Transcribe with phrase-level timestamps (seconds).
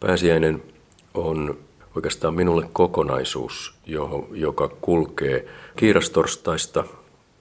[0.00, 0.62] Pääsiäinen
[1.14, 1.58] on
[1.96, 3.74] oikeastaan minulle kokonaisuus,
[4.30, 6.84] joka kulkee kiirastorstaista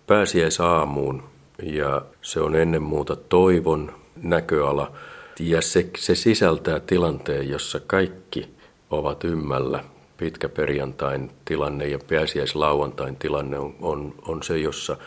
[0.07, 1.23] pääsiäisaamuun
[1.63, 4.91] ja se on ennen muuta toivon näköala
[5.39, 8.49] ja se, se sisältää tilanteen, jossa kaikki
[8.89, 9.83] ovat ymmällä.
[10.17, 14.97] Pitkäperjantain tilanne ja pääsiäislauantain tilanne on, on, on se, jossa,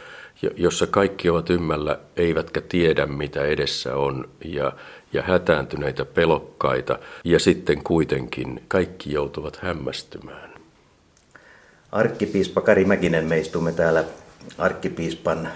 [0.57, 4.73] jossa kaikki ovat ymmällä eivätkä tiedä mitä edessä on ja,
[5.13, 10.53] ja hätääntyneitä pelokkaita ja sitten kuitenkin kaikki joutuvat hämmästymään.
[11.93, 14.05] Arkkipiispa Kari Mäkinen, me istumme täällä
[14.59, 15.49] arkkipiispan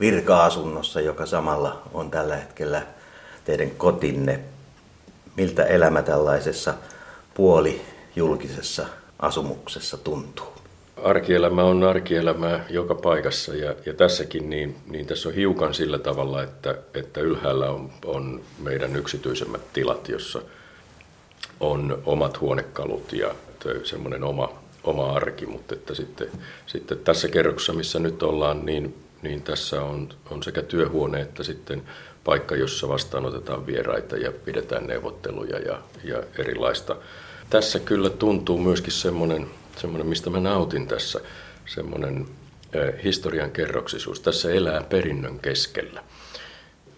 [0.00, 2.82] virka-asunnossa, joka samalla on tällä hetkellä
[3.44, 4.40] teidän kotinne.
[5.36, 6.74] Miltä elämä tällaisessa
[7.34, 7.80] puoli
[8.16, 8.86] julkisessa
[9.18, 10.57] asumuksessa tuntuu?
[11.02, 16.42] Arkielämä on arkielämää joka paikassa ja, ja tässäkin niin, niin tässä on hiukan sillä tavalla,
[16.42, 20.42] että, että ylhäällä on, on meidän yksityisemmät tilat, jossa
[21.60, 23.34] on omat huonekalut ja
[23.84, 24.48] semmoinen oma,
[24.84, 26.28] oma arki, mutta että sitten,
[26.66, 31.82] sitten tässä kerroksessa, missä nyt ollaan, niin, niin tässä on, on sekä työhuone että sitten
[32.24, 36.96] paikka, jossa vastaanotetaan vieraita ja pidetään neuvotteluja ja, ja erilaista.
[37.50, 39.46] Tässä kyllä tuntuu myöskin semmoinen,
[39.78, 41.20] semmoinen mistä mä nautin tässä,
[41.66, 42.26] semmoinen
[43.04, 44.20] historian kerroksisuus.
[44.20, 46.04] Tässä elää perinnön keskellä.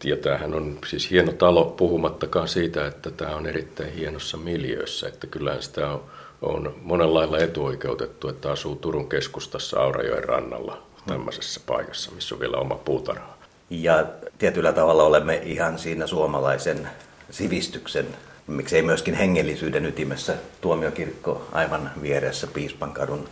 [0.04, 5.08] Ja tämähän on siis hieno talo, puhumattakaan siitä, että tämä on erittäin hienossa miljöössä.
[5.08, 6.02] Että kyllähän sitä on,
[6.42, 12.56] on monella lailla etuoikeutettu, että asuu Turun keskustassa Aurajoen rannalla tämmöisessä paikassa, missä on vielä
[12.56, 13.36] oma puutarha.
[13.70, 14.06] Ja
[14.38, 16.88] tietyllä tavalla olemme ihan siinä suomalaisen
[17.30, 18.06] sivistyksen,
[18.50, 23.28] miksei myöskin hengellisyyden ytimessä tuomiokirkko aivan vieressä Piispankadun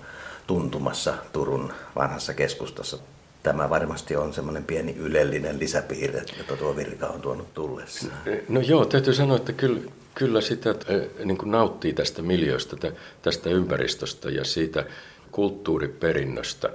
[0.46, 2.98] tuntumassa Turun vanhassa keskustassa.
[3.42, 8.06] Tämä varmasti on semmoinen pieni ylellinen lisäpiirre, jota tuo virka on tuonut tullessa.
[8.48, 9.80] No joo, täytyy sanoa, että kyllä,
[10.14, 14.84] kyllä sitä äh, niin kuin nauttii tästä miljöistä, tästä ympäristöstä ja siitä
[15.30, 16.70] kulttuuriperinnöstä.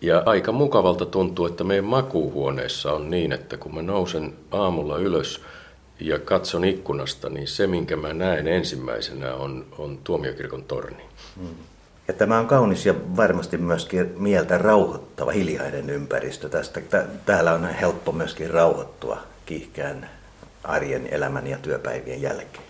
[0.00, 5.40] Ja aika mukavalta tuntuu, että meidän makuuhuoneessa on niin, että kun mä nousen aamulla ylös
[6.00, 11.02] ja katson ikkunasta, niin se, minkä mä näen ensimmäisenä, on, on tuomiokirkon torni.
[11.36, 11.54] Hmm.
[12.08, 16.48] Ja tämä on kaunis ja varmasti myöskin mieltä rauhoittava, hiljainen ympäristö.
[16.48, 16.80] Tästä,
[17.26, 20.10] täällä on helppo myöskin rauhoittua kiihkeän
[20.64, 22.64] arjen, elämän ja työpäivien jälkeen.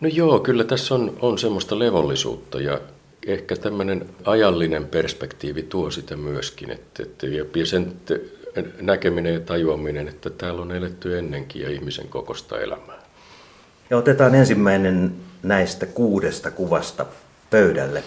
[0.00, 2.80] No joo, kyllä tässä on, on semmoista levollisuutta ja
[3.26, 7.92] ehkä tämmöinen ajallinen perspektiivi tuo sitä myöskin, että, että ja sen
[8.80, 12.98] näkeminen ja tajuaminen, että täällä on eletty ennenkin ja ihmisen kokosta elämää.
[13.90, 17.06] Ja otetaan ensimmäinen näistä kuudesta kuvasta
[17.50, 18.04] pöydälle.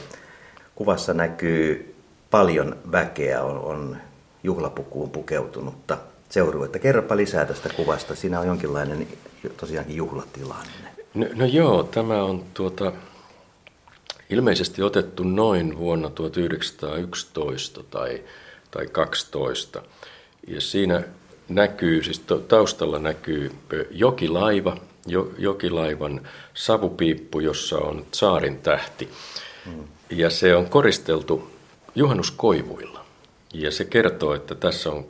[0.76, 1.96] Kuvassa näkyy
[2.32, 3.98] paljon väkeä, on, on
[4.44, 5.98] juhlapukuun pukeutunutta
[6.30, 6.80] seuruetta.
[6.80, 8.16] Kerropa lisää tästä kuvasta.
[8.16, 9.08] Siinä on jonkinlainen
[9.58, 10.72] tosiaankin juhlatilanne.
[11.14, 12.92] No, no joo, tämä on tuota,
[14.30, 18.24] ilmeisesti otettu noin vuonna 1911 tai,
[18.72, 19.82] tai 12.
[20.48, 21.04] Ja siinä
[21.50, 23.52] näkyy, siis taustalla näkyy
[23.92, 24.78] jokilaiva,
[25.38, 26.22] jokilaivan
[26.54, 29.10] savupiippu, jossa on saarin tähti.
[29.66, 29.84] Hmm.
[30.10, 31.52] Ja se on koristeltu
[31.96, 33.06] juhannuskoivuilla.
[33.54, 35.06] Ja se kertoo, että tässä on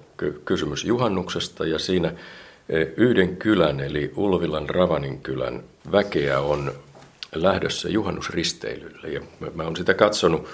[0.46, 2.14] kysymys juhannuksesta ja siinä
[2.98, 6.74] yhden kylän eli Ulvilan Ravanin kylän väkeä on
[7.36, 9.08] lähdössä juhannusristeilylle.
[9.08, 10.48] Ja mä, mä oon sitä katsonut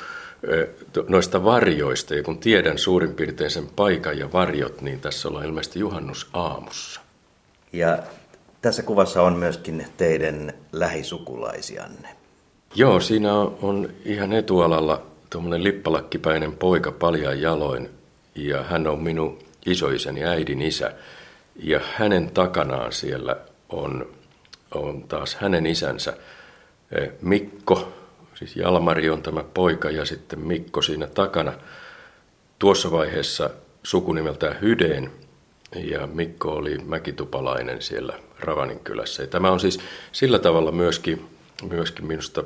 [1.08, 5.80] noista varjoista, ja kun tiedän suurin piirtein sen paikan ja varjot, niin tässä ollaan ilmeisesti
[5.80, 7.02] juhannusaamussa.
[7.74, 7.98] Ja
[8.62, 12.10] tässä kuvassa on myöskin teidän lähisukulaisianne.
[12.76, 17.90] Joo, siinä on, on ihan etualalla tuommoinen lippalakkipäinen poika paljaan jaloin,
[18.36, 20.94] ja hän on minun isoisäni äidin isä.
[21.56, 23.38] Ja hänen takanaan siellä
[23.70, 24.08] on,
[24.72, 26.14] on taas hänen isänsä
[26.92, 27.94] Eh, Mikko,
[28.40, 31.54] siis Jalmari on tämä poika ja sitten Mikko siinä takana.
[32.60, 33.50] Tuossa vaiheessa
[33.84, 35.12] sukunimeltään Hydeen
[35.76, 39.24] ja Mikko oli mäkitupalainen siellä Ravanin kylässä.
[39.24, 39.80] Ja tämä on siis
[40.12, 41.26] sillä tavalla myöskin,
[41.70, 42.44] myöskin minusta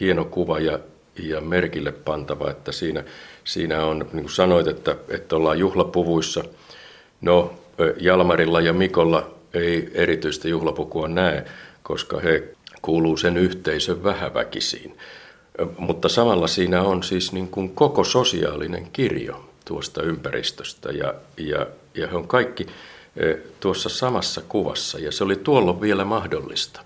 [0.00, 0.78] hieno kuva ja,
[1.22, 3.04] ja merkille pantava, että siinä,
[3.44, 6.44] siinä on, niin kuin sanoit, että, että ollaan juhlapuvuissa.
[7.20, 7.54] No,
[8.00, 11.44] Jalmarilla ja Mikolla ei erityistä juhlapukua näe,
[11.82, 12.48] koska he
[12.82, 14.98] kuuluu sen yhteisön vähäväkisiin.
[15.78, 22.06] Mutta samalla siinä on siis niin kuin koko sosiaalinen kirjo tuosta ympäristöstä ja, ja, ja
[22.06, 22.66] he on kaikki
[23.60, 26.80] tuossa samassa kuvassa ja se oli tuolloin vielä mahdollista.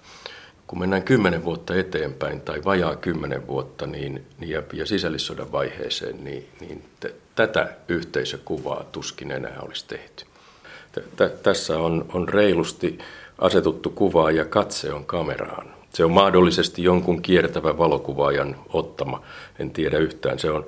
[0.66, 6.48] Kun mennään kymmenen vuotta eteenpäin tai vajaa kymmenen vuotta niin, ja, ja sisällissodan vaiheeseen, niin,
[6.60, 10.24] niin t- tätä yhteisökuvaa tuskin enää olisi tehty.
[10.92, 12.98] T- tässä on, on reilusti
[13.38, 19.22] asetuttu kuvaa ja katse on kameraan Se on mahdollisesti jonkun kiertävän valokuvaajan ottama,
[19.58, 20.38] en tiedä yhtään.
[20.38, 20.66] Se on,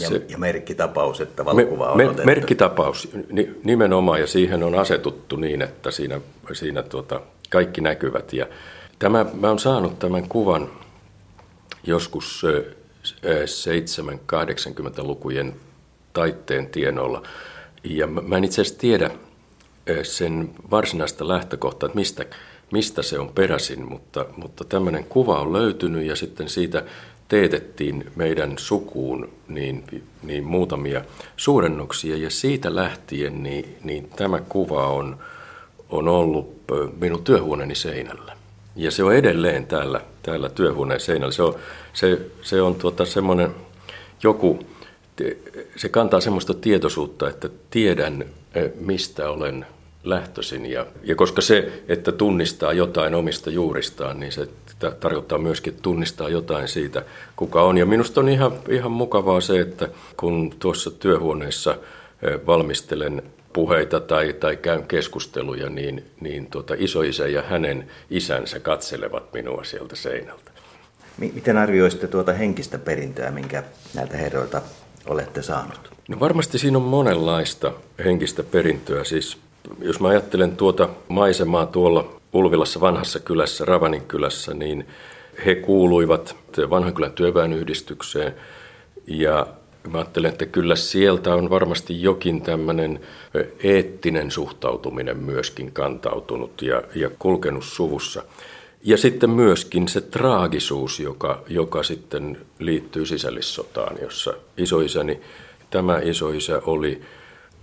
[0.00, 2.26] ja, se, ja merkkitapaus, että valokuva on me, otettu.
[2.26, 3.08] Merkkitapaus
[3.64, 6.20] nimenomaan, ja siihen on asetuttu niin, että siinä,
[6.52, 7.20] siinä tuota,
[7.50, 8.32] kaikki näkyvät.
[8.32, 8.46] Ja
[8.98, 10.70] tämä, mä olen saanut tämän kuvan
[11.84, 12.42] joskus
[13.04, 15.54] 7-80-lukujen
[16.12, 17.22] taitteen tienoilla.
[17.84, 19.10] Ja mä en itse asiassa tiedä
[20.02, 22.24] sen varsinaista lähtökohtaa, että mistä,
[22.72, 26.84] mistä se on peräisin, mutta, mutta tämmöinen kuva on löytynyt ja sitten siitä
[27.28, 29.84] teetettiin meidän sukuun niin,
[30.22, 31.04] niin muutamia
[31.36, 35.16] suurennuksia ja siitä lähtien niin, niin tämä kuva on,
[35.90, 36.56] on ollut
[37.00, 38.36] minun työhuoneeni seinällä.
[38.76, 41.32] Ja se on edelleen täällä, täällä työhuoneen seinällä.
[41.32, 41.54] Se on,
[41.92, 43.50] se, se on tuota semmoinen
[44.22, 44.58] joku,
[45.76, 48.24] se kantaa semmoista tietoisuutta, että tiedän
[48.80, 49.66] mistä olen
[50.06, 50.66] lähtöisin.
[50.66, 54.48] Ja, ja koska se, että tunnistaa jotain omista juuristaan, niin se
[55.00, 57.02] tarkoittaa myöskin, että tunnistaa jotain siitä,
[57.36, 57.78] kuka on.
[57.78, 61.78] Ja minusta on ihan, ihan mukavaa se, että kun tuossa työhuoneessa
[62.46, 63.22] valmistelen
[63.52, 69.96] puheita tai, tai käyn keskusteluja, niin, niin tuota, isoisä ja hänen isänsä katselevat minua sieltä
[69.96, 70.50] seinältä.
[71.18, 73.62] Miten arvioisitte tuota henkistä perintöä, minkä
[73.94, 74.62] näiltä herroilta
[75.06, 75.90] olette saanut?
[76.08, 77.72] No varmasti siinä on monenlaista
[78.04, 79.04] henkistä perintöä.
[79.04, 79.38] Siis
[79.80, 84.86] jos mä ajattelen tuota maisemaa tuolla Ulvilassa vanhassa kylässä, Ravanin kylässä, niin
[85.46, 86.36] he kuuluivat
[86.70, 88.34] vanhan kylän työväenyhdistykseen
[89.06, 89.46] ja
[89.90, 93.00] Mä ajattelen, että kyllä sieltä on varmasti jokin tämmöinen
[93.62, 98.22] eettinen suhtautuminen myöskin kantautunut ja, ja kulkenut suvussa.
[98.84, 105.20] Ja sitten myöskin se traagisuus, joka, joka sitten liittyy sisällissotaan, jossa isoisäni,
[105.70, 107.00] tämä isoisä oli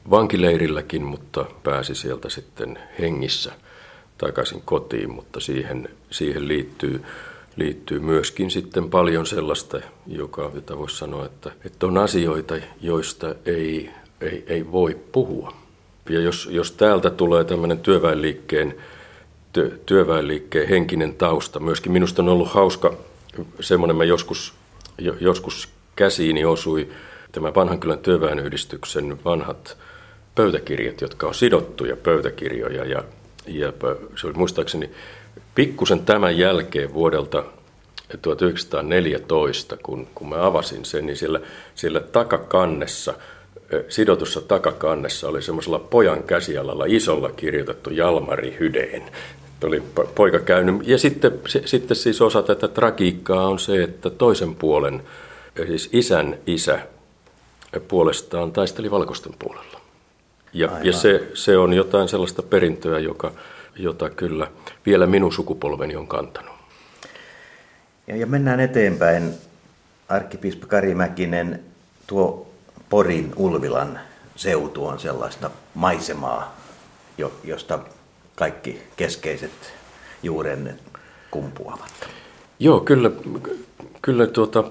[0.10, 3.52] vankileirilläkin, mutta pääsi sieltä sitten hengissä
[4.18, 7.04] takaisin kotiin, mutta siihen, siihen liittyy
[7.56, 13.90] liittyy myöskin sitten paljon sellaista, joka, jota voisi sanoa, että, että on asioita, joista ei,
[14.22, 15.54] ei, ei voi puhua.
[16.10, 18.76] Ja jos, jos täältä tulee tämmöinen työväenliikkeen,
[19.54, 22.94] työ, työväenliikkeen henkinen tausta, myöskin minusta on ollut hauska
[23.60, 24.54] semmoinen, mä joskus,
[25.20, 26.90] joskus käsiini osui
[27.32, 29.78] tämä Vanhankylän työväenyhdistyksen vanhat
[30.36, 33.04] pöytäkirjat, jotka on sidottuja pöytäkirjoja ja,
[33.48, 33.74] ja
[34.16, 34.90] se oli muistaakseni
[35.56, 37.44] Pikkusen tämän jälkeen vuodelta
[38.22, 41.40] 1914, kun, kun mä avasin sen, niin siellä,
[41.76, 43.14] siellä takakannessa,
[43.90, 49.04] sidotussa takakannessa oli semmoisella pojan käsialalla isolla kirjoitettu Jalmari Hydeen.
[49.64, 49.84] Oli
[50.16, 50.88] poika käynyt.
[50.88, 51.32] Ja sitten,
[51.66, 55.04] sitten siis osa tätä tragiikkaa on se, että toisen puolen,
[55.68, 56.80] siis isän isä,
[57.88, 59.73] puolestaan taisteli valkoisten puolella.
[60.54, 63.32] Ja, ja se, se on jotain sellaista perintöä, joka,
[63.76, 64.48] jota kyllä
[64.86, 66.54] vielä minun sukupolveni on kantanut.
[68.08, 69.34] Ja, ja mennään eteenpäin.
[70.10, 71.64] Arkkipiispa Kari Mäkinen,
[72.08, 72.52] tuo
[72.90, 74.00] Porin Ulvilan
[74.36, 76.56] seutu on sellaista maisemaa,
[77.44, 77.80] josta
[78.36, 79.74] kaikki keskeiset
[80.24, 80.80] juuren
[81.32, 82.10] kumpuavat.
[82.60, 83.12] Joo, kyllä,
[84.02, 84.64] kyllä tuota,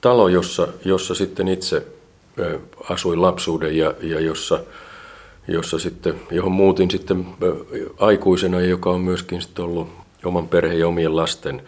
[0.00, 1.86] talo, jossa, jossa sitten itse
[2.90, 4.60] asuin lapsuuden ja, ja jossa
[5.48, 7.26] jossa sitten, johon muutin sitten
[7.98, 9.88] aikuisena, joka on myöskin sitten ollut
[10.24, 11.62] oman perheen ja omien lasten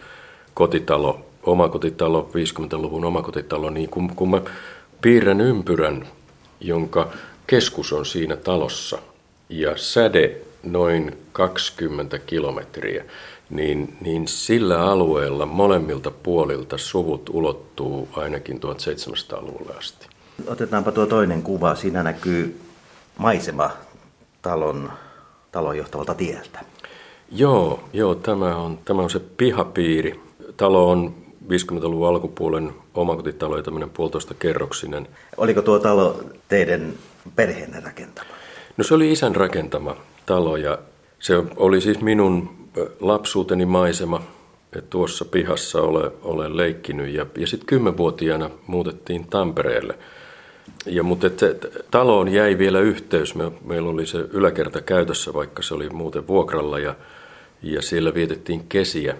[0.53, 4.41] kotitalo, omakotitalo, 50-luvun omakotitalo, niin kun, kun mä
[5.01, 6.07] piirrän ympyrän,
[6.59, 7.11] jonka
[7.47, 8.97] keskus on siinä talossa
[9.49, 13.05] ja säde noin 20 kilometriä,
[13.49, 20.12] niin, niin sillä alueella molemmilta puolilta suvut ulottuu ainakin 1700-luvulle asti.
[20.47, 21.75] Otetaanpa tuo toinen kuva.
[21.75, 22.59] Siinä näkyy
[23.17, 23.71] maisema
[24.41, 24.91] talon,
[25.51, 26.59] talon johtavalta tieltä.
[27.31, 30.19] Joo, joo tämä, on, tämä on se pihapiiri.
[30.57, 31.15] Talo on
[31.49, 35.07] 50-luvun alkupuolen omakotitalo ja tämmöinen puolitoista kerroksinen.
[35.37, 36.93] Oliko tuo talo teidän
[37.35, 38.29] perheenne rakentama?
[38.77, 40.77] No se oli isän rakentama talo ja
[41.19, 42.49] se oli siis minun
[42.99, 44.21] lapsuuteni maisema.
[44.81, 49.97] Tuossa pihassa olen, olen leikkinyt ja, ja sitten kymmenvuotiaana muutettiin Tampereelle–
[50.85, 51.55] ja, mutta et se,
[51.91, 53.35] taloon jäi vielä yhteys.
[53.35, 56.95] Me, meillä oli se yläkerta käytössä, vaikka se oli muuten vuokralla ja,
[57.63, 59.15] ja siellä vietettiin kesiä.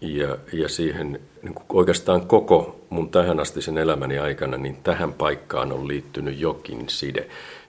[0.00, 5.72] Ja, ja siihen niin oikeastaan koko mun tähän asti sen elämäni aikana, niin tähän paikkaan
[5.72, 7.28] on liittynyt jokin side.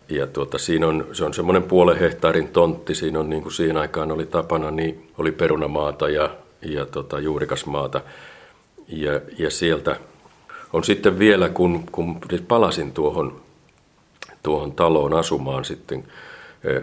[0.10, 3.77] Ja tuota, siinä on, se on semmoinen puolen hehtaarin tontti, siinä on niin kuin siihen
[3.77, 6.30] aikaan oli tapana, niin oli perunamaata ja,
[6.65, 8.01] ja tota, juurikasmaata.
[8.88, 9.96] Ja, ja sieltä
[10.74, 13.41] on sitten vielä, kun, kun palasin tuohon,
[14.43, 16.03] tuohon taloon asumaan sitten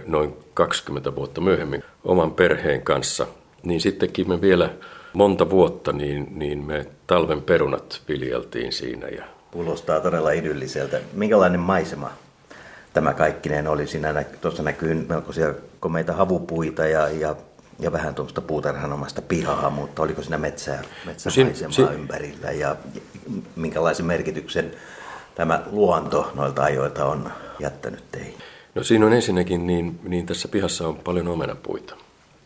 [0.06, 3.26] noin 20 vuotta myöhemmin oman perheen kanssa,
[3.62, 4.70] niin sittenkin me vielä
[5.12, 9.08] monta vuotta, niin, niin me talven perunat viljeltiin siinä.
[9.08, 9.24] Ja...
[9.50, 11.00] Kuulostaa todella idylliseltä.
[11.12, 12.10] Minkälainen maisema
[12.92, 13.86] tämä kaikkineen oli?
[13.86, 17.36] Siinä tuossa näkyy melkoisia komeita havupuita ja, ja,
[17.80, 22.76] ja vähän tuommoista puutarhanomasta pihaa, mutta oliko siinä metsää, metsämaisemaa no, si- ympärillä ja
[23.56, 24.72] minkälaisen merkityksen
[25.34, 28.34] tämä luonto noilta ajoilta on jättänyt teihin?
[28.74, 31.94] No siinä on ensinnäkin, niin, niin tässä pihassa on paljon omenapuita.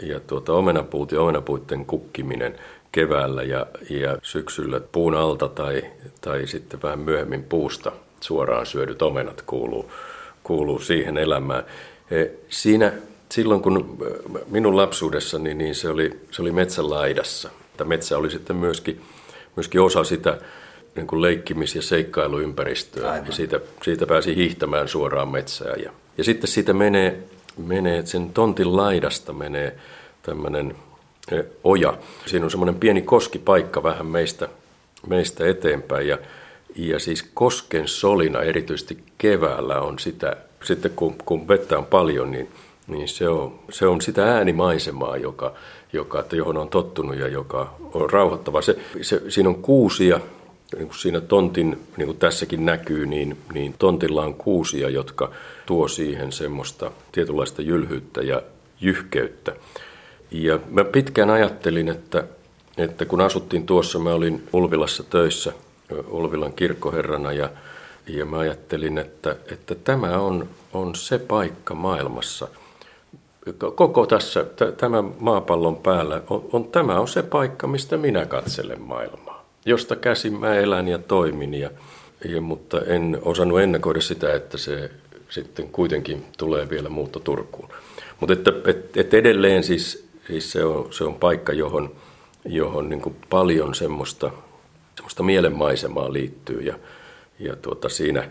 [0.02, 2.58] Ja tuota, omenapuut ja omenapuiden kukkiminen
[2.92, 5.84] keväällä ja, ja syksyllä puun alta tai,
[6.20, 9.92] tai sitten vähän myöhemmin puusta suoraan syödyt omenat kuuluu,
[10.42, 11.64] kuuluu siihen elämään.
[12.10, 12.92] E, siinä
[13.34, 13.98] silloin kun
[14.50, 17.50] minun lapsuudessani, niin se oli, se oli metsän laidassa.
[17.76, 19.00] Tämä metsä oli sitten myöskin,
[19.56, 20.38] myöskin osa sitä
[20.96, 23.10] niin kuin leikkimis- ja seikkailuympäristöä.
[23.10, 23.26] Aivan.
[23.26, 25.80] Ja siitä, siitä pääsi hiihtämään suoraan metsään.
[25.82, 27.18] Ja, ja sitten siitä menee,
[27.56, 29.78] menee, sen tontin laidasta menee
[30.22, 30.76] tämmöinen
[31.64, 31.98] oja.
[32.26, 34.48] Siinä on semmoinen pieni koskipaikka vähän meistä,
[35.06, 36.08] meistä eteenpäin.
[36.08, 36.18] Ja,
[36.76, 42.48] ja siis kosken solina erityisesti keväällä on sitä, sitten kun, kun vettä on paljon, niin,
[42.86, 45.54] niin se, on, se on sitä äänimaisemaa, joka,
[45.92, 48.62] joka, että johon on tottunut ja joka on rauhoittava.
[48.62, 50.20] Se, se, siinä on kuusia,
[50.76, 55.30] niin kuin siinä tontin, niin kuin tässäkin näkyy, niin, niin tontilla on kuusia, jotka
[55.66, 58.42] tuo siihen semmoista tietynlaista jylhyyttä ja
[58.80, 59.56] jyhkeyttä.
[60.30, 62.24] Ja mä pitkään ajattelin, että,
[62.78, 65.52] että kun asuttiin tuossa, mä olin Ulvilassa töissä
[66.08, 67.50] Ulvilan kirkkoherrana ja,
[68.06, 72.48] ja mä ajattelin, että, että tämä on, on se paikka maailmassa,
[73.74, 78.80] koko tässä, t- tämän maapallon päällä, on, on, tämä on se paikka, mistä minä katselen
[78.80, 81.70] maailmaa, josta käsin mä elän ja toimin, ja,
[82.24, 84.90] ja, mutta en osannut ennakoida sitä, että se
[85.28, 87.68] sitten kuitenkin tulee vielä muutto Turkuun.
[88.20, 91.94] Mutta että, et, et edelleen siis, siis se, on, se on paikka, johon,
[92.44, 94.30] johon niin paljon semmoista,
[94.94, 96.74] semmoista mielenmaisemaa liittyy ja,
[97.38, 98.28] ja tuota siinä,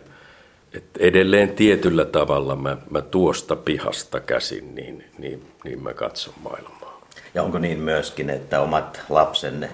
[0.74, 7.02] että edelleen tietyllä tavalla mä, mä tuosta pihasta käsin, niin, niin, niin mä katson maailmaa.
[7.34, 9.70] Ja onko niin myöskin, että omat lapsenne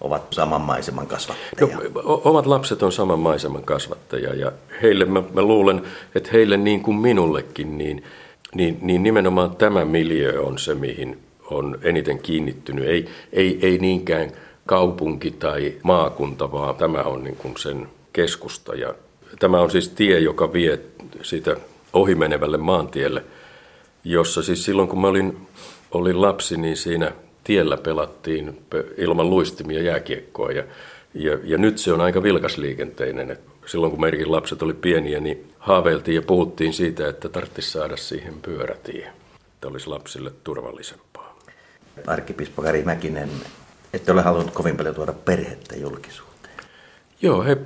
[0.00, 1.76] ovat saman maiseman kasvattajia?
[1.94, 4.52] No, omat lapset on saman maiseman kasvattajia ja
[4.82, 5.82] heille mä, mä luulen,
[6.14, 8.04] että heille niin kuin minullekin, niin,
[8.54, 11.18] niin, niin nimenomaan tämä miljö on se, mihin
[11.50, 12.84] on eniten kiinnittynyt.
[12.84, 14.30] Ei, ei, ei niinkään
[14.66, 18.74] kaupunki tai maakunta, vaan tämä on niin kuin sen keskusta.
[18.74, 18.94] Ja
[19.38, 20.80] tämä on siis tie, joka vie
[21.22, 21.56] siitä
[21.92, 23.24] ohimenevälle maantielle,
[24.04, 25.48] jossa siis silloin kun mä olin,
[25.90, 27.12] olin lapsi, niin siinä
[27.44, 30.64] tiellä pelattiin ilman luistimia jääkiekkoa ja,
[31.14, 33.30] ja, ja nyt se on aika vilkasliikenteinen.
[33.30, 37.96] Et silloin kun meidänkin lapset oli pieniä, niin haaveiltiin ja puhuttiin siitä, että tarvitsisi saada
[37.96, 39.12] siihen pyörätie,
[39.54, 41.38] että olisi lapsille turvallisempaa.
[42.06, 43.30] Arkkipiispa Kari Mäkinen,
[43.92, 46.29] ette ole halunnut kovin paljon tuoda perhettä julkisuuteen.
[47.22, 47.56] Joo, he,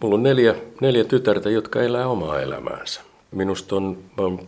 [0.00, 3.00] mulla on neljä, neljä tytärtä, jotka elää omaa elämäänsä.
[3.30, 4.38] Minusta on, on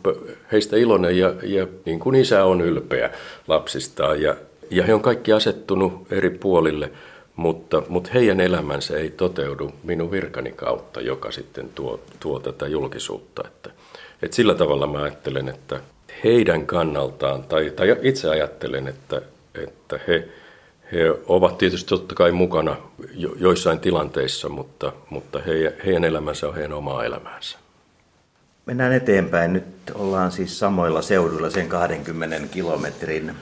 [0.53, 3.11] heistä iloinen ja, ja niin kuin isä on ylpeä
[3.49, 4.23] lapsistaan.
[4.23, 4.37] Ja,
[4.71, 6.91] ja he on kaikki asettunut eri puolille,
[7.37, 13.43] mutta, mutta heidän elämänsä ei toteudu minun virkani kautta, joka sitten tuo, tuo tätä julkisuutta.
[13.47, 13.71] Että,
[14.23, 15.81] että sillä tavalla mä ajattelen, että
[16.25, 19.23] heidän kannaltaan, tai, tai itse ajattelen, että,
[19.55, 20.29] että he,
[20.93, 22.77] he ovat tietysti totta kai mukana
[23.15, 27.59] jo, joissain tilanteissa, mutta, mutta he, heidän elämänsä on heidän omaa elämäänsä.
[28.67, 29.53] Mennään eteenpäin.
[29.53, 33.35] Nyt ollaan siis samoilla seuduilla sen 20 kilometrin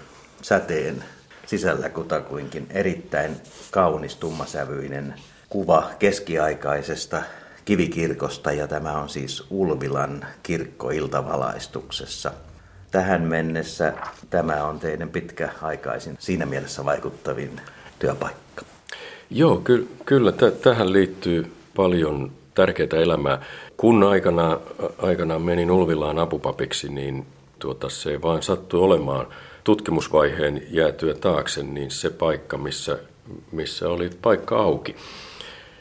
[0.42, 1.04] säteen
[1.46, 3.36] sisällä kutakuinkin erittäin
[3.70, 5.14] kaunis tummasävyinen
[5.48, 7.22] kuva keskiaikaisesta
[7.64, 12.32] kivikirkosta ja tämä on siis Ulvilan kirkko iltavalaistuksessa.
[12.94, 13.92] Tähän mennessä
[14.30, 17.60] tämä on teidän pitkäaikaisin siinä mielessä vaikuttavin
[17.98, 18.64] työpaikka.
[19.30, 23.42] Joo, ky- kyllä t- tähän liittyy paljon tärkeää elämää.
[23.76, 24.60] Kun aikanaan,
[24.98, 27.26] aikanaan menin Ulvilaan apupapiksi, niin
[27.58, 29.26] tuota, se vain sattui olemaan
[29.64, 32.98] tutkimusvaiheen jäätyä taakse, niin se paikka, missä,
[33.52, 34.96] missä oli paikka auki.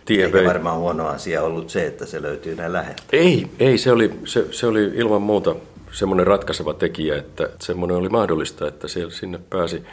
[0.05, 3.03] Tie Eikä varmaan huono asia ollut se, että se löytyy näin läheltä.
[3.11, 5.55] Ei, ei se, oli, se, se oli ilman muuta
[5.93, 9.83] semmoinen ratkaiseva tekijä, että semmoinen oli mahdollista, että siellä sinne pääsi.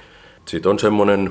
[0.45, 1.31] Siitä on semmoinen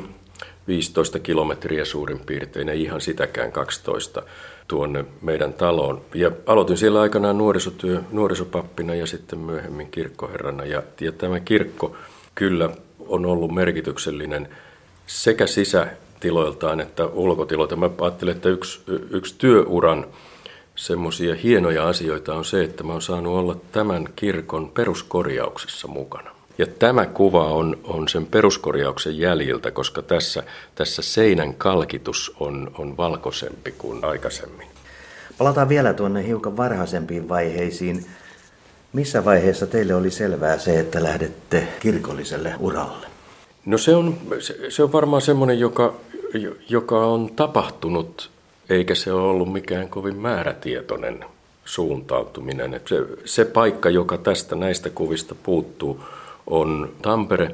[0.68, 4.24] 15 kilometriä suurin piirtein, ei ihan sitäkään 12
[4.68, 6.02] tuonne meidän taloon.
[6.14, 10.66] Ja aloitin siellä aikanaan nuorisotyö, nuorisopappina ja sitten myöhemmin kirkkoherrana.
[10.66, 11.96] Ja, ja tämä kirkko
[12.36, 14.50] kyllä on ollut merkityksellinen
[15.08, 17.76] sekä sisätiloiltaan että ulkotiloilta.
[17.76, 20.06] Mä ajattelen, että yksi, yksi työuran
[20.80, 26.32] semmoisia hienoja asioita on se, että mä oon saanut olla tämän kirkon peruskorjauksessa mukana.
[26.58, 30.44] Ja tämä kuva on, on sen peruskorjauksen jäljiltä, koska tässä,
[30.76, 34.68] tässä seinän kalkitus on, on valkoisempi kuin aikaisemmin.
[35.38, 38.06] Palataan vielä tuonne hiukan varhaisempiin vaiheisiin.
[38.94, 43.08] Missä vaiheessa teille oli selvää se, että lähdette kirkolliselle uralle?
[43.66, 45.94] No se on, se, se on varmaan semmoinen, joka,
[46.70, 48.30] joka on tapahtunut,
[48.70, 51.26] eikä se ole ollut mikään kovin määrätietoinen
[51.66, 52.82] suuntautuminen.
[52.86, 56.04] Se, se paikka, joka tästä näistä kuvista puuttuu,
[56.48, 57.52] on Tampere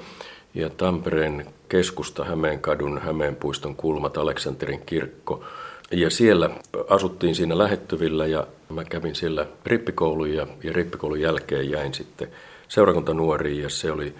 [0.53, 5.43] ja Tampereen keskusta Hämeenkadun, Hämeenpuiston kulmat, Aleksanterin kirkko.
[5.91, 6.49] Ja siellä
[6.89, 12.27] asuttiin siinä lähettyvillä ja mä kävin siellä rippikoulun ja, ja rippikoulun jälkeen jäin sitten
[12.67, 14.15] seurakuntanuoriin ja se, oli,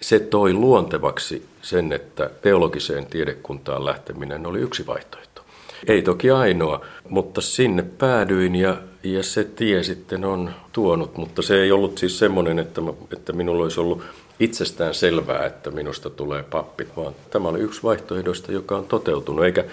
[0.00, 5.33] se toi luontevaksi sen, että teologiseen tiedekuntaan lähteminen oli yksi vaihtoehto.
[5.86, 11.62] Ei toki ainoa, mutta sinne päädyin ja, ja se tie sitten on tuonut, mutta se
[11.62, 12.80] ei ollut siis semmoinen, että,
[13.12, 14.02] että minulla olisi ollut
[14.40, 19.44] itsestään selvää, että minusta tulee pappi, vaan tämä oli yksi vaihtoehdoista, joka on toteutunut.
[19.44, 19.64] Eikä,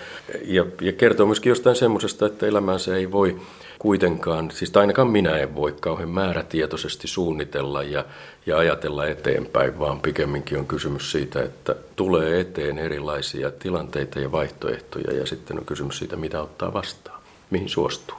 [0.46, 3.42] ja, ja kertoo myöskin jostain semmoisesta, että elämänsä ei voi
[3.82, 8.06] kuitenkaan, siis ainakaan minä en voi kauhean määrätietoisesti suunnitella ja,
[8.46, 15.14] ja ajatella eteenpäin, vaan pikemminkin on kysymys siitä, että tulee eteen erilaisia tilanteita ja vaihtoehtoja
[15.14, 18.18] ja sitten on kysymys siitä, mitä ottaa vastaan, mihin suostuu.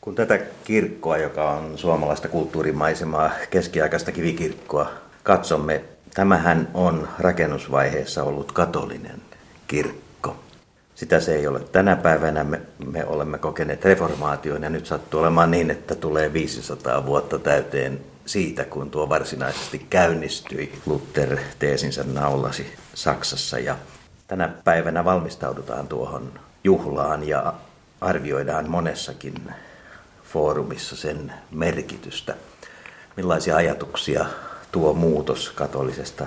[0.00, 4.90] Kun tätä kirkkoa, joka on suomalaista kulttuurimaisemaa, keskiaikaista kivikirkkoa,
[5.22, 9.22] katsomme, tämähän on rakennusvaiheessa ollut katolinen
[9.66, 10.01] kirkko.
[11.02, 12.44] Sitä se ei ole tänä päivänä.
[12.44, 18.00] Me, me olemme kokeneet reformaation ja nyt sattuu olemaan niin, että tulee 500 vuotta täyteen
[18.26, 20.72] siitä, kun tuo varsinaisesti käynnistyi.
[20.86, 23.76] Luther teesinsä naulasi Saksassa ja
[24.28, 26.32] tänä päivänä valmistaudutaan tuohon
[26.64, 27.54] juhlaan ja
[28.00, 29.34] arvioidaan monessakin
[30.24, 32.34] foorumissa sen merkitystä.
[33.16, 34.26] Millaisia ajatuksia
[34.72, 36.26] tuo muutos katolisesta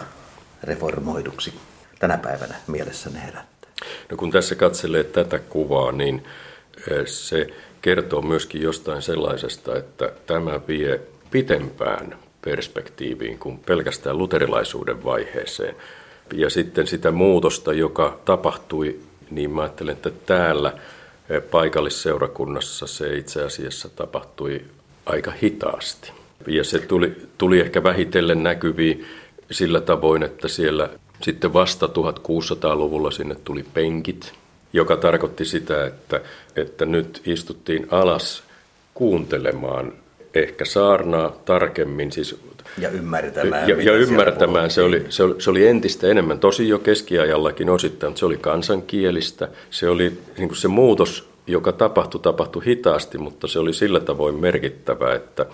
[0.63, 1.60] reformoiduksi
[2.00, 3.55] tänä päivänä mielessäni herättää?
[4.12, 6.24] No kun tässä katselee tätä kuvaa, niin
[6.91, 7.47] eh, se
[7.82, 15.76] kertoo myöskin jostain sellaisesta, että tämä vie pitempään perspektiiviin kuin pelkästään luterilaisuuden vaiheeseen.
[16.34, 19.00] Ja sitten sitä muutosta, joka tapahtui,
[19.32, 20.73] niin mä ajattelen, että täällä
[21.30, 24.62] eh, paikallisseurakunnassa se itse asiassa tapahtui
[25.06, 26.12] aika hitaasti.
[26.47, 29.06] Ja se tuli, tuli ehkä vähitellen näkyviin
[29.52, 30.89] sillä tavoin, että siellä
[31.21, 34.34] sitten vasta 1600-luvulla sinne tuli penkit,
[34.73, 36.21] joka tarkoitti sitä, että,
[36.56, 38.43] että nyt istuttiin alas
[38.93, 39.93] kuuntelemaan
[40.34, 42.12] ehkä saarnaa tarkemmin.
[42.12, 42.36] Siis,
[42.78, 43.69] ja ymmärtämään.
[43.69, 44.71] Ja, ja ymmärtämään.
[44.71, 48.38] Se oli, se, oli, se oli entistä enemmän, tosi jo keskiajallakin osittain, mutta se oli
[48.38, 49.47] kansankielistä.
[49.69, 54.36] Se oli niin kuin se muutos joka tapahtui, tapahtui hitaasti, mutta se oli sillä tavoin
[54.36, 55.45] merkittävä, että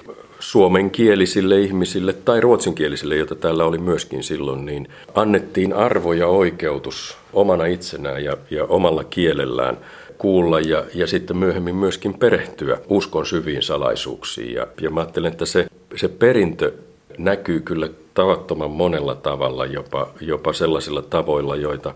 [0.42, 7.66] suomenkielisille ihmisille tai ruotsinkielisille, joita täällä oli myöskin silloin, niin annettiin arvo ja oikeutus omana
[7.66, 9.78] itsenään ja, ja omalla kielellään
[10.18, 14.54] kuulla ja, ja sitten myöhemmin myöskin perehtyä uskon syviin salaisuuksiin.
[14.54, 16.74] Ja, ja mä ajattelen, että se, se perintö
[17.18, 21.94] näkyy kyllä tavattoman monella tavalla, jopa, jopa sellaisilla tavoilla, joita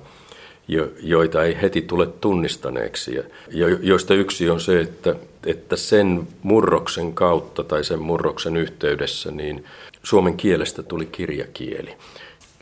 [1.00, 3.16] joita ei heti tule tunnistaneeksi.
[3.50, 9.66] Ja joista yksi on se, että, että sen murroksen kautta tai sen murroksen yhteydessä niin
[10.04, 11.98] suomen kielestä tuli kirjakieli.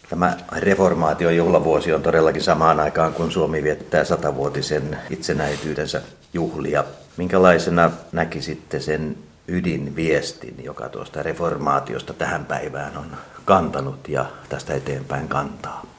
[0.09, 6.01] Tämä reformaation juhlavuosi on todellakin samaan aikaan, kun Suomi viettää satavuotisen itsenäisyytensä
[6.33, 6.83] juhlia.
[7.17, 13.05] Minkälaisena näkisitte sen ydinviestin, joka tuosta reformaatiosta tähän päivään on
[13.45, 15.92] kantanut ja tästä eteenpäin kantaa?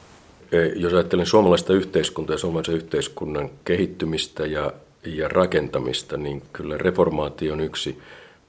[0.75, 4.73] Jos ajattelen suomalaista yhteiskuntaa ja suomalaisen yhteiskunnan kehittymistä ja,
[5.05, 7.99] ja rakentamista, niin kyllä reformaatio on yksi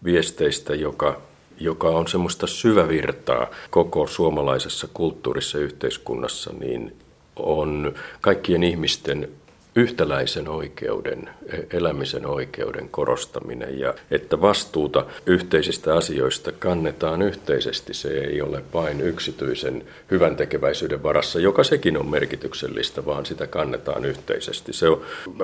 [0.05, 1.21] viesteistä, joka,
[1.61, 6.97] joka on semmoista syvävirtaa koko suomalaisessa kulttuurissa ja yhteiskunnassa, niin
[7.37, 9.29] on kaikkien ihmisten
[9.77, 11.29] yhtäläisen oikeuden,
[11.73, 17.95] elämisen oikeuden korostaminen ja että vastuuta yhteisistä asioista kannetaan yhteisesti.
[17.95, 24.05] Se ei ole vain yksityisen hyvän tekeväisyyden varassa, joka sekin on merkityksellistä, vaan sitä kannetaan
[24.05, 24.73] yhteisesti.
[24.73, 25.01] Se on,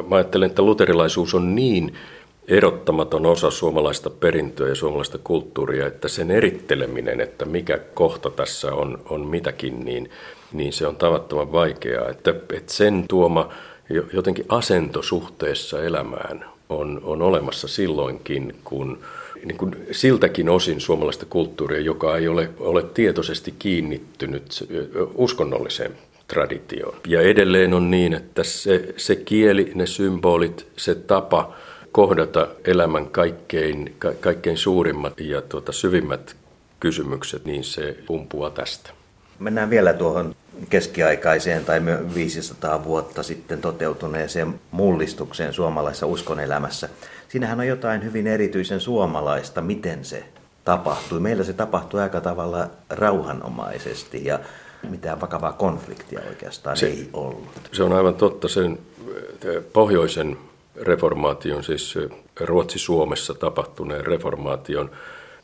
[0.08, 1.94] mä ajattelen, että luterilaisuus on niin
[2.48, 9.02] erottamaton osa suomalaista perintöä ja suomalaista kulttuuria, että sen eritteleminen, että mikä kohta tässä on,
[9.08, 10.10] on mitäkin, niin,
[10.52, 12.08] niin se on tavattoman vaikeaa.
[12.08, 13.52] Että, että sen tuoma
[14.12, 18.98] jotenkin asento suhteessa elämään on, on olemassa silloinkin, kun
[19.44, 24.68] niin kuin siltäkin osin suomalaista kulttuuria, joka ei ole, ole tietoisesti kiinnittynyt
[25.14, 25.92] uskonnolliseen
[26.28, 26.96] traditioon.
[27.06, 31.54] Ja edelleen on niin, että se, se kieli, ne symbolit, se tapa
[31.92, 36.36] kohdata elämän kaikkein, kaikkein suurimmat ja tuota, syvimmät
[36.80, 38.90] kysymykset, niin se pumpuaa tästä.
[39.42, 40.34] Mennään vielä tuohon
[40.70, 41.80] keskiaikaiseen tai
[42.14, 46.88] 500 vuotta sitten toteutuneeseen mullistukseen suomalaisessa uskonelämässä.
[47.28, 50.24] Siinähän on jotain hyvin erityisen suomalaista, miten se
[50.64, 51.20] tapahtui.
[51.20, 54.40] Meillä se tapahtui aika tavalla rauhanomaisesti ja
[54.90, 57.48] mitään vakavaa konfliktia oikeastaan se, ei ollut.
[57.72, 58.48] Se on aivan totta.
[58.48, 58.78] Sen
[59.72, 60.38] pohjoisen
[60.76, 61.98] reformaation, siis
[62.40, 64.90] Ruotsi-Suomessa tapahtuneen reformaation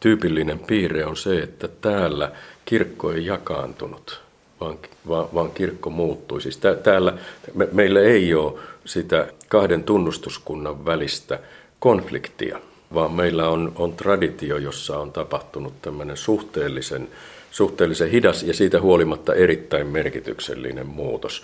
[0.00, 2.32] tyypillinen piirre on se, että täällä
[2.68, 4.20] kirkko ei jakaantunut,
[4.60, 4.78] vaan,
[5.08, 6.42] vaan, vaan kirkko muuttui.
[6.42, 7.18] Siis tää, täällä
[7.54, 8.52] me, meillä ei ole
[8.84, 11.38] sitä kahden tunnustuskunnan välistä
[11.78, 12.60] konfliktia,
[12.94, 17.08] vaan meillä on, on traditio, jossa on tapahtunut tämmöinen suhteellisen,
[17.50, 21.42] suhteellisen hidas ja siitä huolimatta erittäin merkityksellinen muutos.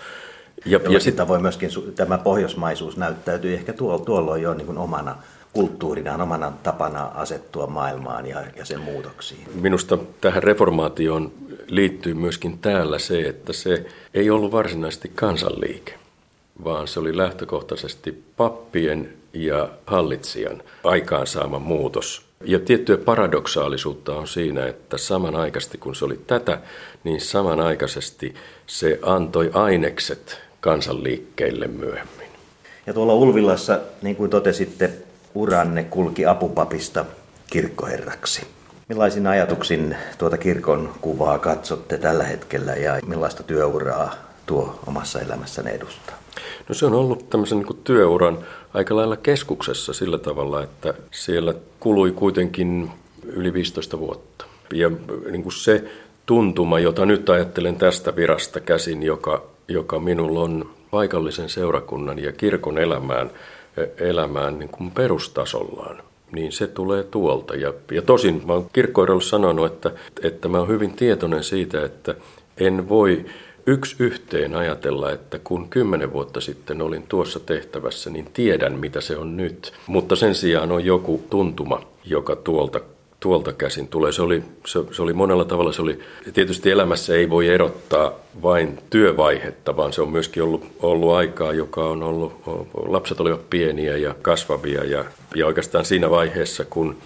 [0.65, 3.73] Ja, ja sitä voi myöskin tämä pohjoismaisuus näyttäytyy ehkä
[4.07, 5.17] tuolloin jo niin kuin omana
[5.55, 9.41] kulttuurinaan, omana tapana asettua maailmaan ja, ja sen muutoksiin.
[9.55, 11.33] Minusta tähän reformaatioon
[11.67, 15.95] liittyy myöskin täällä se, että se ei ollut varsinaisesti kansanliike,
[16.65, 22.27] vaan se oli lähtökohtaisesti pappien ja hallitsijan aikaansaama muutos.
[22.45, 26.61] Ja tiettyä paradoksaalisuutta on siinä, että samanaikaisesti kun se oli tätä,
[27.05, 28.35] niin samanaikaisesti
[28.67, 32.29] se antoi ainekset kansanliikkeille myöhemmin.
[32.87, 34.91] Ja tuolla Ulvilassa, niin kuin totesitte,
[35.35, 37.05] uranne kulki apupapista
[37.51, 38.47] kirkkoherraksi.
[38.89, 44.15] Millaisin ajatuksin tuota kirkon kuvaa katsotte tällä hetkellä ja millaista työuraa
[44.47, 46.17] tuo omassa elämässänne edustaa?
[46.69, 48.39] No se on ollut tämmöisen niin työuran
[48.75, 52.91] aika lailla keskuksessa sillä tavalla, että siellä kului kuitenkin
[53.23, 54.45] yli 15 vuotta.
[54.73, 54.91] Ja
[55.31, 55.85] niin kuin se
[56.27, 62.79] tuntuma, jota nyt ajattelen tästä virasta käsin, joka, joka minulla on paikallisen seurakunnan ja kirkon
[62.79, 63.31] elämään,
[63.99, 67.55] elämään niin kuin perustasollaan, niin se tulee tuolta.
[67.55, 69.91] Ja, ja tosin mä oon kirkkoidolla sanonut, että,
[70.23, 72.15] että mä oon hyvin tietoinen siitä, että
[72.59, 73.25] en voi
[73.67, 79.17] yksi yhteen ajatella, että kun kymmenen vuotta sitten olin tuossa tehtävässä, niin tiedän mitä se
[79.17, 79.73] on nyt.
[79.87, 82.81] Mutta sen sijaan on joku tuntuma, joka tuolta
[83.25, 84.13] tuolta käsin tulee.
[84.13, 85.99] Se oli, se, se oli monella tavalla, se oli,
[86.35, 91.85] tietysti elämässä ei voi erottaa vain työvaihetta, vaan se on myöskin ollut, ollut aikaa, joka
[91.89, 92.33] on ollut,
[92.87, 96.97] lapset olivat pieniä ja kasvavia ja, ja oikeastaan siinä vaiheessa, kun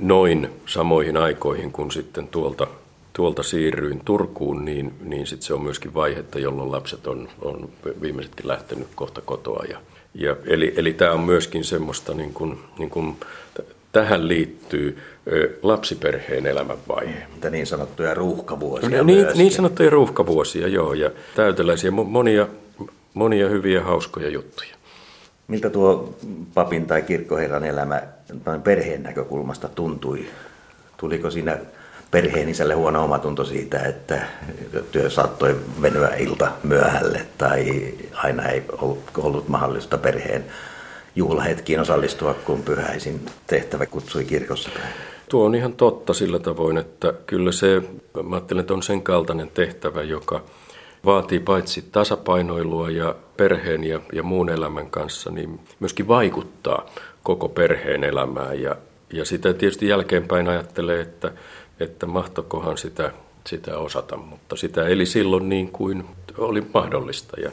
[0.00, 2.66] noin samoihin aikoihin, kun sitten tuolta
[3.12, 7.68] tuolta siirryin Turkuun, niin, niin sit se on myöskin vaihetta, jolloin lapset on, on
[8.02, 9.64] viimeisetkin lähtenyt kohta kotoa.
[9.68, 9.78] Ja,
[10.14, 13.16] ja eli, eli tämä on myöskin semmoista, niin kuin, niin kuin,
[13.92, 14.98] tähän liittyy
[15.62, 17.26] lapsiperheen elämänvaihe.
[17.34, 22.46] Mitä niin sanottuja ruuhkavuosia Niin, niin sanottuja ruuhkavuosia, joo, ja täyteläisiä monia,
[23.14, 24.74] monia hyviä hauskoja juttuja.
[25.48, 26.14] Miltä tuo
[26.54, 28.02] papin tai kirkkoherran elämä
[28.64, 30.26] perheen näkökulmasta tuntui?
[30.96, 31.58] Tuliko siinä
[32.10, 34.26] perheen isälle huono omatunto siitä, että
[34.92, 38.62] työ saattoi venyä ilta myöhälle tai aina ei
[39.16, 40.44] ollut mahdollista perheen
[41.16, 44.94] juhlahetkiin osallistua, kun pyhäisin tehtävä kutsui kirkossa päin.
[45.28, 47.82] Tuo on ihan totta sillä tavoin, että kyllä se,
[48.22, 50.42] mä ajattelen, että on sen kaltainen tehtävä, joka
[51.04, 56.86] vaatii paitsi tasapainoilua ja perheen ja, ja muun elämän kanssa, niin myöskin vaikuttaa
[57.22, 58.62] koko perheen elämään.
[58.62, 58.76] Ja,
[59.12, 61.32] ja sitä tietysti jälkeenpäin ajattelee, että
[61.80, 63.12] että mahtokohan sitä,
[63.46, 66.04] sitä osata, mutta sitä eli silloin niin kuin
[66.38, 67.40] oli mahdollista.
[67.40, 67.50] Ja,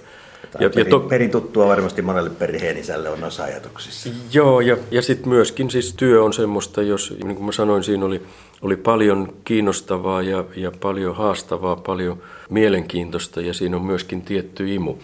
[0.59, 4.09] ja, perin, ja to, perin tuttua varmasti monelle perheenisälle on osa ajatuksissa.
[4.31, 8.05] Joo, ja, ja sitten myöskin siis työ on semmoista, jos niin kuin mä sanoin, siinä
[8.05, 8.21] oli,
[8.61, 14.95] oli paljon kiinnostavaa ja, ja paljon haastavaa, paljon mielenkiintoista ja siinä on myöskin tietty imu.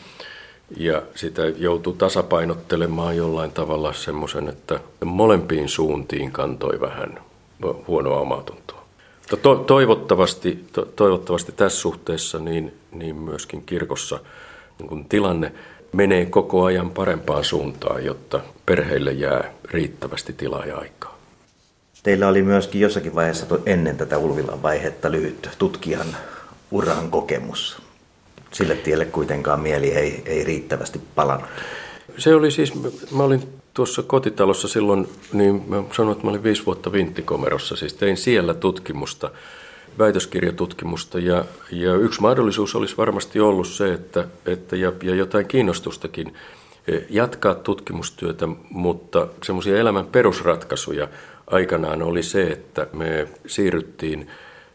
[0.77, 7.19] Ja sitä joutuu tasapainottelemaan jollain tavalla semmoisen, että molempiin suuntiin kantoi vähän
[7.87, 8.83] huonoa omatuntoa.
[9.41, 14.19] To, toivottavasti, to, toivottavasti tässä suhteessa niin, niin myöskin kirkossa
[14.87, 15.51] kun tilanne
[15.91, 21.17] menee koko ajan parempaan suuntaan, jotta perheille jää riittävästi tilaa ja aikaa.
[22.03, 26.07] Teillä oli myöskin jossakin vaiheessa ennen tätä Ulvilan vaihetta lyhyt tutkijan
[26.71, 27.81] uran kokemus.
[28.51, 31.49] Sille tielle kuitenkaan mieli ei, ei riittävästi palannut.
[32.17, 32.73] Se oli siis,
[33.11, 37.93] mä olin tuossa kotitalossa silloin, niin mä sanoin, että mä olin viisi vuotta Vinttikomerossa, siis
[37.93, 39.31] tein siellä tutkimusta,
[39.99, 46.33] väitöskirjatutkimusta ja, ja yksi mahdollisuus olisi varmasti ollut se, että, että ja, ja jotain kiinnostustakin
[46.87, 51.07] e, jatkaa tutkimustyötä, mutta semmoisia elämän perusratkaisuja
[51.47, 54.27] aikanaan oli se, että me siirryttiin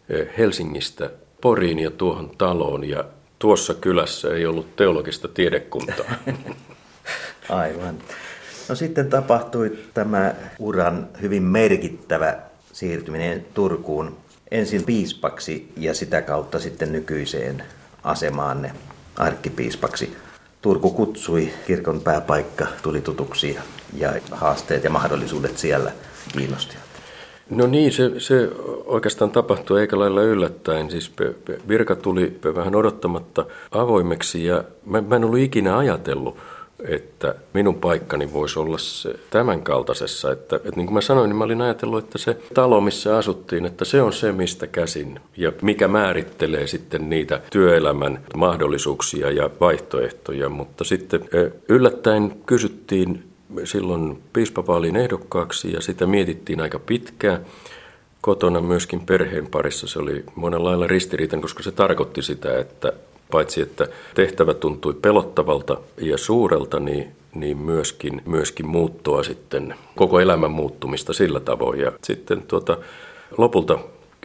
[0.09, 3.05] e, Helsingistä Poriin ja tuohon taloon ja
[3.39, 6.07] tuossa kylässä ei ollut teologista tiedekuntaa.
[7.49, 7.95] Aivan.
[8.69, 12.39] No sitten tapahtui tämä uran hyvin merkittävä
[12.73, 14.17] siirtyminen Turkuun.
[14.51, 17.63] Ensin piispaksi ja sitä kautta sitten nykyiseen
[18.05, 18.73] asemaanne
[19.17, 20.17] arkkipiispaksi.
[20.63, 23.59] Turku kutsui, kirkon pääpaikka tuli tutuksi
[23.95, 25.93] ja haasteet ja mahdollisuudet siellä
[26.33, 26.89] kiinnostivat.
[27.51, 28.49] No niin, se, se
[28.85, 30.91] oikeastaan tapahtui eikä lailla yllättäen.
[30.91, 31.13] Siis
[31.69, 36.39] virka tuli vähän odottamatta avoimeksi ja mä, mä en ollut ikinä ajatellut,
[36.85, 40.33] että minun paikkani voisi olla se tämän kaltaisessa.
[40.33, 43.67] Että, että niin kuin mä sanoin, niin mä olin ajatellut, että se talo, missä asuttiin,
[43.67, 50.49] että se on se, mistä käsin ja mikä määrittelee sitten niitä työelämän mahdollisuuksia ja vaihtoehtoja.
[50.49, 51.29] Mutta sitten
[51.69, 53.25] yllättäen kysyttiin
[53.65, 57.47] silloin piispavaaliin ehdokkaaksi ja sitä mietittiin aika pitkään.
[58.21, 62.93] Kotona myöskin perheen parissa se oli monella lailla ristiriitan, koska se tarkoitti sitä, että
[63.31, 70.51] paitsi että tehtävä tuntui pelottavalta ja suurelta, niin, niin myöskin, myöskin muuttoa sitten, koko elämän
[70.51, 71.81] muuttumista sillä tavoin.
[71.81, 72.79] Ja sitten tuota,
[73.39, 73.79] lopulta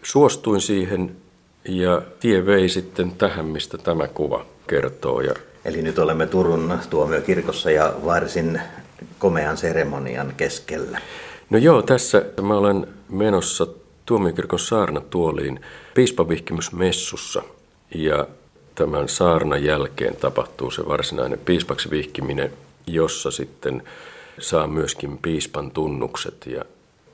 [0.03, 1.15] suostuin siihen
[1.67, 5.21] ja tie vei sitten tähän, mistä tämä kuva kertoo.
[5.21, 5.33] Ja
[5.65, 8.61] Eli nyt olemme Turun tuomiokirkossa ja varsin
[9.19, 11.01] komean seremonian keskellä.
[11.49, 13.67] No joo, tässä mä olen menossa
[14.05, 15.59] tuomiokirkon saarnatuoliin
[15.93, 17.43] piispavihkimysmessussa.
[17.95, 18.27] Ja
[18.75, 22.53] tämän saarnan jälkeen tapahtuu se varsinainen piispaksi vihkiminen,
[22.87, 23.83] jossa sitten
[24.39, 26.45] saa myöskin piispan tunnukset.
[26.45, 26.65] Ja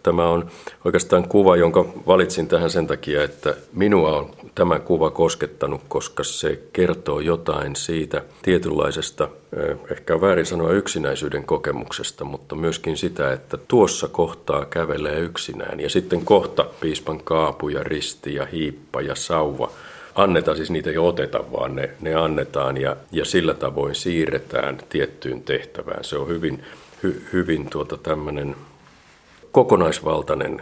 [0.04, 0.50] tämä on
[0.86, 6.60] oikeastaan kuva, jonka valitsin tähän sen takia, että minua on tämä kuva koskettanut, koska se
[6.74, 9.30] kertoo jotain siitä tietynlaisesta,
[9.91, 15.80] ehkä väärin sanoa yksinäisyyden kokemuksesta, mutta myöskin sitä, että tuossa kohtaa kävelee yksinään.
[15.80, 19.72] Ja sitten kohta piispan kaapu ja risti ja hiippa ja sauva–
[20.24, 25.42] annetaan, siis niitä ei oteta, vaan ne, ne annetaan ja, ja sillä tavoin siirretään tiettyyn
[25.42, 26.04] tehtävään.
[26.04, 26.64] Se on hyvin,
[27.04, 28.56] hy, hyvin tuota tämmöinen
[29.52, 30.62] kokonaisvaltainen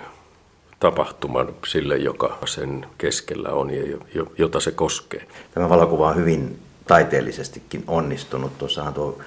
[0.80, 3.98] tapahtuma sille, joka sen keskellä on ja
[4.38, 5.28] jota se koskee.
[5.54, 8.58] Tämä valokuva on hyvin taiteellisestikin onnistunut.
[8.58, 9.20] Tuossahan tuo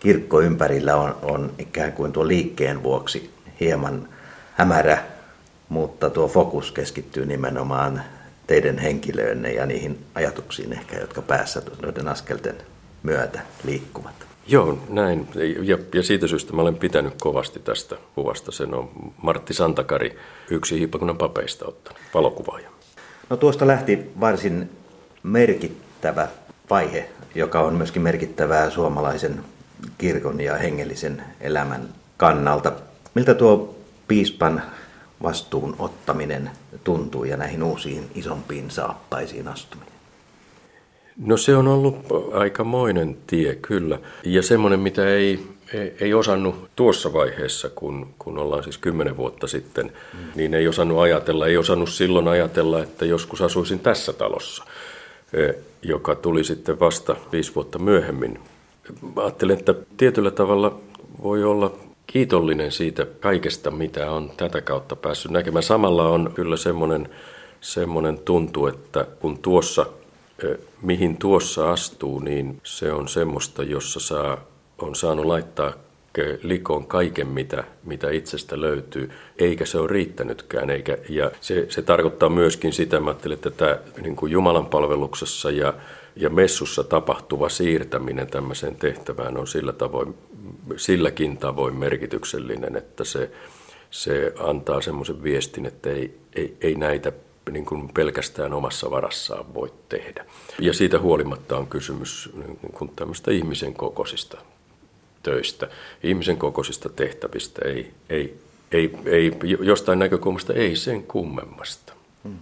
[0.00, 4.08] kirkko ympärillä on, on ikään kuin tuo liikkeen vuoksi hieman
[4.54, 4.98] hämärä,
[5.68, 8.02] mutta tuo fokus keskittyy nimenomaan
[8.50, 12.56] teidän henkilöönne ja niihin ajatuksiin ehkä, jotka päässä noiden askelten
[13.02, 14.14] myötä liikkuvat.
[14.46, 15.28] Joo, näin.
[15.62, 18.52] Ja, ja siitä syystä mä olen pitänyt kovasti tästä kuvasta.
[18.52, 18.90] Sen on
[19.22, 20.18] Martti Santakari,
[20.50, 22.68] yksi hiippakunnan papeista ottanut, valokuvaaja.
[23.30, 24.70] No tuosta lähti varsin
[25.22, 26.28] merkittävä
[26.70, 29.44] vaihe, joka on myöskin merkittävää suomalaisen
[29.98, 32.72] kirkon ja hengellisen elämän kannalta.
[33.14, 33.76] Miltä tuo
[34.08, 34.62] piispan
[35.22, 36.50] vastuun ottaminen
[36.84, 39.90] tuntuu ja näihin uusiin isompiin saappaisiin astuminen?
[41.24, 41.96] No se on ollut
[42.32, 43.98] aikamoinen tie kyllä.
[44.24, 49.46] Ja semmoinen, mitä ei, ei, ei osannut tuossa vaiheessa, kun, kun ollaan siis kymmenen vuotta
[49.46, 50.18] sitten, mm.
[50.34, 54.64] niin ei osannut ajatella, ei osannut silloin ajatella, että joskus asuisin tässä talossa,
[55.32, 55.52] e,
[55.82, 58.38] joka tuli sitten vasta viisi vuotta myöhemmin.
[59.16, 60.80] Ajattelen, että tietyllä tavalla
[61.22, 61.74] voi olla
[62.12, 65.62] kiitollinen siitä kaikesta, mitä on tätä kautta päässyt näkemään.
[65.62, 67.08] Samalla on kyllä semmoinen,
[67.60, 69.86] semmoinen tuntu, että kun tuossa,
[70.82, 74.38] mihin tuossa astuu, niin se on semmoista, jossa saa,
[74.78, 75.72] on saanut laittaa
[76.42, 80.70] likoon kaiken, mitä, mitä itsestä löytyy, eikä se ole riittänytkään.
[80.70, 85.74] Eikä, ja se, se tarkoittaa myöskin sitä, mä että tämä niin kuin Jumalan palveluksessa ja,
[86.20, 90.14] ja messussa tapahtuva siirtäminen tämmöiseen tehtävään on sillä tavoin
[90.76, 93.30] silläkin tavoin merkityksellinen, että se,
[93.90, 97.12] se antaa semmoisen viestin, että ei, ei, ei näitä
[97.50, 100.24] niin kuin pelkästään omassa varassaan voi tehdä.
[100.58, 104.38] Ja siitä huolimatta on kysymys niin kuin tämmöistä ihmisen kokoisista
[105.22, 105.68] töistä,
[106.02, 108.38] ihmisen kokoisista tehtävistä, ei, ei,
[108.72, 111.92] ei, ei, jostain näkökulmasta ei sen kummemmasta.
[112.24, 112.38] Hmm.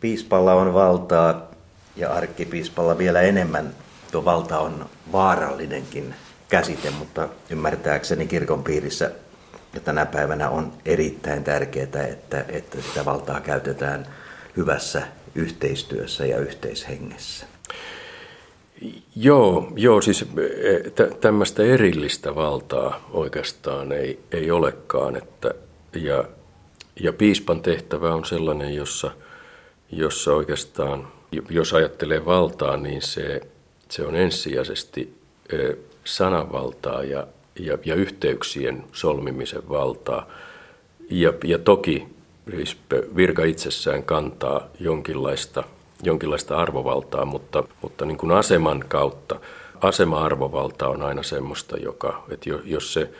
[0.00, 1.49] Piispalla on valtaa
[1.96, 3.74] ja arkkipiispalla vielä enemmän.
[4.12, 6.14] Tuo valta on vaarallinenkin
[6.48, 9.10] käsite, mutta ymmärtääkseni kirkon piirissä
[9.74, 14.06] ja tänä päivänä on erittäin tärkeää, että, että sitä valtaa käytetään
[14.56, 15.02] hyvässä
[15.34, 17.46] yhteistyössä ja yhteishengessä.
[19.16, 25.16] Joo, joo siis e, tämmöistä erillistä valtaa oikeastaan ei, ei olekaan.
[25.16, 25.54] Että,
[25.94, 26.24] ja,
[27.00, 29.10] ja piispan tehtävä on sellainen, jossa,
[29.92, 31.08] jossa oikeastaan,
[31.50, 33.40] jos ajattelee valtaa, niin se,
[33.88, 35.14] se on ensisijaisesti
[36.04, 37.26] sananvaltaa ja,
[37.58, 40.26] ja, ja yhteyksien solmimisen valtaa.
[41.10, 42.08] Ja, ja toki
[42.56, 42.76] siis
[43.16, 45.64] virka itsessään kantaa jonkinlaista,
[46.02, 49.40] jonkinlaista arvovaltaa, mutta, mutta niin kuin aseman kautta,
[49.80, 53.10] asema-arvovalta on aina semmoista, joka, että jos se,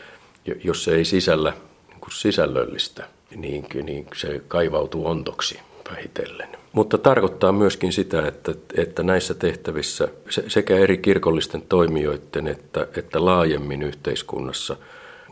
[0.65, 1.53] jos se ei sisällä
[1.89, 5.59] niin kuin sisällöllistä, niin, niin se kaivautuu ontoksi
[5.91, 6.60] vähitellen.
[6.73, 10.09] Mutta tarkoittaa myöskin sitä, että, että näissä tehtävissä
[10.49, 14.77] sekä eri kirkollisten toimijoiden että, että laajemmin yhteiskunnassa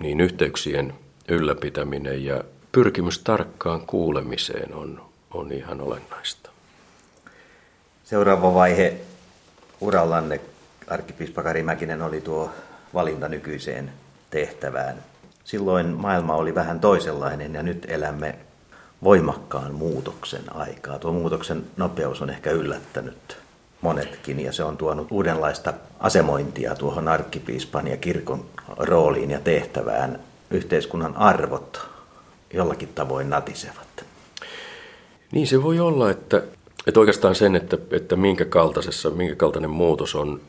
[0.01, 0.95] niin yhteyksien
[1.29, 5.03] ylläpitäminen ja pyrkimys tarkkaan kuulemiseen on,
[5.35, 6.51] on ihan olennaista.
[8.05, 9.01] Seuraava vaihe
[9.81, 10.41] urallanne,
[10.89, 12.51] arkkipiispa Kari Mäkinen, oli tuo
[12.95, 13.93] valinta nykyiseen
[14.31, 15.05] tehtävään.
[15.45, 18.35] Silloin maailma oli vähän toisenlainen ja nyt elämme
[19.05, 20.99] voimakkaan muutoksen aikaa.
[20.99, 23.39] Tuo muutoksen nopeus on ehkä yllättänyt
[23.81, 28.45] monetkin ja se on tuonut uudenlaista asemointia tuohon arkkipiispan ja kirkon
[28.77, 30.21] rooliin ja tehtävään.
[30.51, 31.89] Yhteiskunnan arvot
[32.53, 34.05] jollakin tavoin natisevat.
[35.33, 36.43] Niin se voi olla, että,
[36.87, 40.41] että oikeastaan sen, että, että minkä, kaltaisessa, minkä kaltainen muutos on,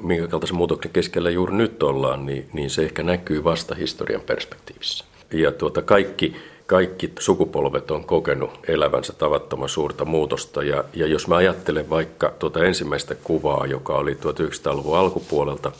[0.00, 5.04] minkä kaltaisen muutoksen keskellä juuri nyt ollaan, niin, niin se ehkä näkyy vasta historian perspektiivissä.
[5.32, 6.36] Ja tuota, kaikki
[6.70, 10.62] kaikki sukupolvet on kokenut elävänsä tavattoman suurta muutosta.
[10.62, 15.72] Ja, ja jos mä ajattelen vaikka tuota ensimmäistä kuvaa, joka oli 1900-luvun alkupuolelta,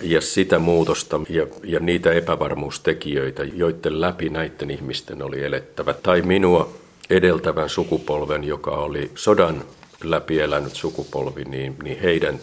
[0.00, 6.72] ja sitä muutosta ja, ja niitä epävarmuustekijöitä, joiden läpi näiden ihmisten oli elettävä, tai minua
[7.10, 9.64] edeltävän sukupolven, joka oli sodan
[10.04, 12.38] läpi elänyt sukupolvi, niin, niin heidän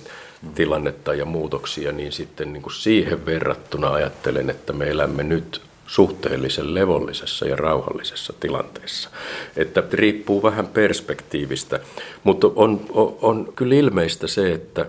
[0.56, 6.73] tilannetta ja muutoksia, niin sitten niin kuin siihen verrattuna ajattelen, että me elämme nyt suhteellisen
[6.73, 9.10] levollisessa ja rauhallisessa tilanteessa.
[9.58, 11.80] Että riippuu vähän perspektiivistä,
[12.23, 14.86] mutta on, on, on kyllä ilmeistä se, että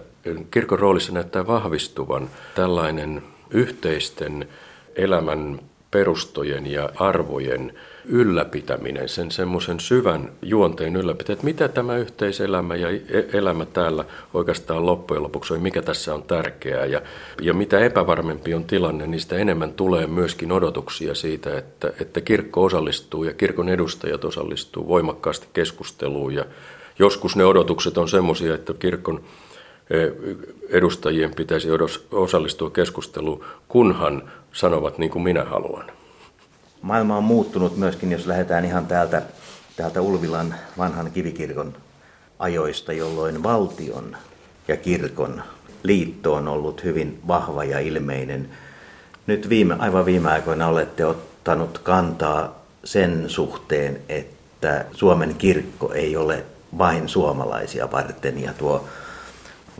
[0.50, 4.48] kirkon roolissa näyttää vahvistuvan tällainen yhteisten
[4.96, 5.60] elämän
[5.90, 7.72] perustojen ja arvojen
[8.10, 14.86] ylläpitäminen, sen semmoisen syvän juonteen ylläpitäminen, että mitä tämä yhteiselämä ja e-, elämä täällä oikeastaan
[14.86, 16.86] loppujen lopuksi on, mikä tässä on tärkeää.
[16.86, 17.02] Ja,
[17.40, 22.64] ja mitä epävarmempi on tilanne, niin sitä enemmän tulee myöskin odotuksia siitä, että, että kirkko
[22.64, 26.34] osallistuu ja kirkon edustajat osallistuu voimakkaasti keskusteluun.
[26.34, 26.44] Ja
[26.98, 29.20] joskus ne odotukset on semmoisia, että kirkon
[29.90, 29.96] e,
[30.68, 31.68] edustajien pitäisi
[32.10, 35.99] osallistua keskusteluun, kunhan sanovat niin kuin minä haluan
[36.82, 39.22] maailma on muuttunut myöskin, jos lähdetään ihan täältä,
[39.76, 41.74] täältä Ulvilan vanhan kivikirkon
[42.38, 44.16] ajoista, jolloin valtion
[44.68, 45.42] ja kirkon
[45.82, 48.48] liitto on ollut hyvin vahva ja ilmeinen.
[49.26, 56.44] Nyt viime, aivan viime aikoina olette ottanut kantaa sen suhteen, että Suomen kirkko ei ole
[56.78, 58.88] vain suomalaisia varten ja tuo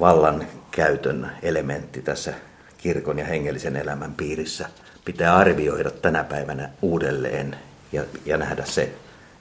[0.01, 2.35] vallan käytön elementti tässä
[2.79, 4.69] kirkon ja hengellisen elämän piirissä–
[5.05, 7.57] pitää arvioida tänä päivänä uudelleen
[7.93, 8.93] ja, ja nähdä se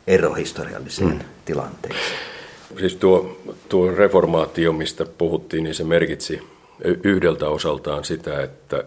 [0.07, 1.19] ero historialliseen mm.
[1.45, 2.19] tilanteeseen.
[2.79, 3.37] Siis tuo,
[3.69, 6.41] tuo reformaatio, mistä puhuttiin, niin se merkitsi
[7.03, 8.83] yhdeltä osaltaan sitä, että,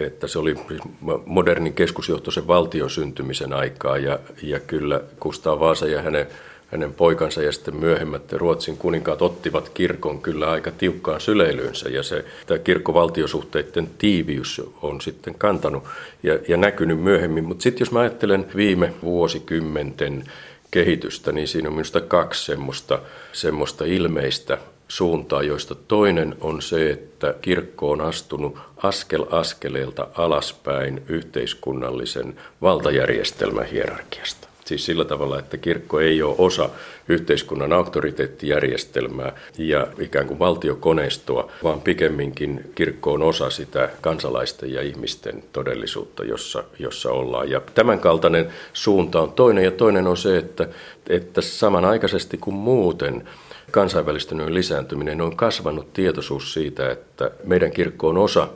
[0.00, 0.80] että se oli siis
[1.26, 6.26] modernin keskusjohtoisen valtion syntymisen aikaa ja, ja kyllä Kustaa Vaasa ja hänen
[6.72, 12.24] hänen poikansa ja sitten myöhemmät Ruotsin kuninkaat ottivat kirkon kyllä aika tiukkaan syleilyynsä ja se
[12.46, 15.84] tämä kirkkovaltiosuhteiden tiiviys on sitten kantanut
[16.22, 17.44] ja, ja näkynyt myöhemmin.
[17.44, 20.24] Mutta sitten jos mä ajattelen viime vuosikymmenten
[20.70, 22.98] kehitystä, niin siinä on minusta kaksi semmoista,
[23.32, 24.58] semmoista ilmeistä
[24.88, 34.51] suuntaa, joista toinen on se, että kirkko on astunut askel askeleelta alaspäin yhteiskunnallisen valtajärjestelmän hierarkiasta.
[34.64, 36.70] Siis sillä tavalla, että kirkko ei ole osa
[37.08, 45.44] yhteiskunnan auktoriteettijärjestelmää ja ikään kuin valtiokoneistoa, vaan pikemminkin kirkko on osa sitä kansalaisten ja ihmisten
[45.52, 47.50] todellisuutta, jossa, jossa ollaan.
[47.50, 50.68] Ja tämänkaltainen suunta on toinen ja toinen on se, että,
[51.08, 53.28] että samanaikaisesti kuin muuten
[53.70, 58.48] kansainvälistyneen lisääntyminen on kasvanut tietoisuus siitä, että meidän kirkko on osa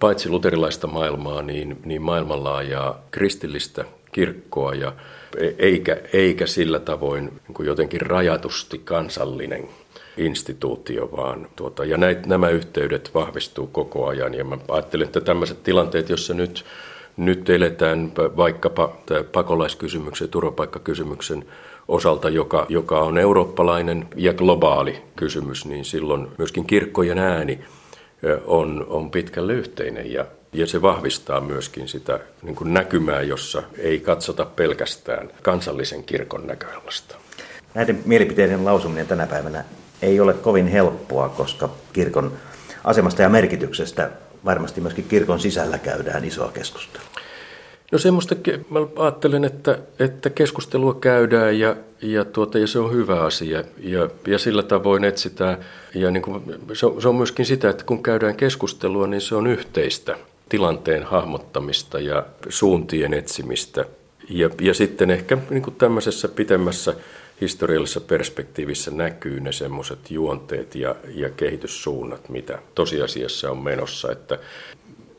[0.00, 4.92] paitsi luterilaista maailmaa, niin, niin maailmanlaajaa kristillistä kirkkoa ja
[5.58, 9.68] eikä, eikä sillä tavoin niin jotenkin rajatusti kansallinen
[10.16, 14.34] instituutio, vaan tuota, ja näit, nämä yhteydet vahvistuu koko ajan.
[14.34, 16.64] Ja mä ajattelen, että tämmöiset tilanteet, joissa nyt,
[17.16, 18.96] nyt eletään vaikkapa
[19.32, 21.44] pakolaiskysymyksen, turvapaikkakysymyksen
[21.88, 27.58] osalta, joka, joka on eurooppalainen ja globaali kysymys, niin silloin myöskin kirkkojen ääni
[28.46, 34.00] on, on pitkälle yhteinen ja ja se vahvistaa myöskin sitä niin kuin näkymää, jossa ei
[34.00, 37.16] katsota pelkästään kansallisen kirkon näkökulmasta.
[37.74, 39.64] Näiden mielipiteiden lausuminen tänä päivänä
[40.02, 42.32] ei ole kovin helppoa, koska kirkon
[42.84, 44.10] asemasta ja merkityksestä
[44.44, 47.06] varmasti myöskin kirkon sisällä käydään isoa keskustelua.
[47.92, 48.34] No semmoista,
[48.70, 54.08] mä ajattelen, että, että keskustelua käydään ja, ja, tuota, ja se on hyvä asia ja,
[54.26, 55.58] ja sillä tavoin etsitään.
[55.94, 56.42] Ja niin kuin,
[56.72, 60.16] se, on, se on myöskin sitä, että kun käydään keskustelua, niin se on yhteistä
[60.48, 63.84] tilanteen hahmottamista ja suuntien etsimistä.
[64.28, 66.94] Ja, ja sitten ehkä niin kuin tämmöisessä pitemmässä
[67.40, 74.12] historiallisessa perspektiivissä näkyy ne semmoiset juonteet ja, ja kehityssuunnat, mitä tosiasiassa on menossa.
[74.12, 74.38] Että,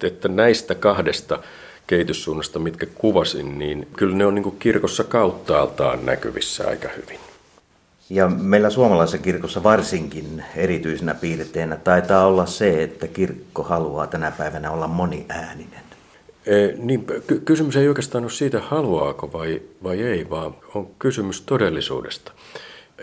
[0.04, 1.40] että näistä kahdesta
[1.88, 7.27] kehityssuunnasta, mitkä kuvasin, niin kyllä ne on niin kirkossa kauttaaltaan näkyvissä aika hyvin.
[8.10, 14.72] Ja meillä suomalaisessa kirkossa varsinkin erityisenä piirteenä taitaa olla se, että kirkko haluaa tänä päivänä
[14.72, 15.82] olla moniääninen.
[16.46, 21.42] E, niin, ky- kysymys ei oikeastaan ole siitä, haluaako vai, vai ei, vaan on kysymys
[21.42, 22.32] todellisuudesta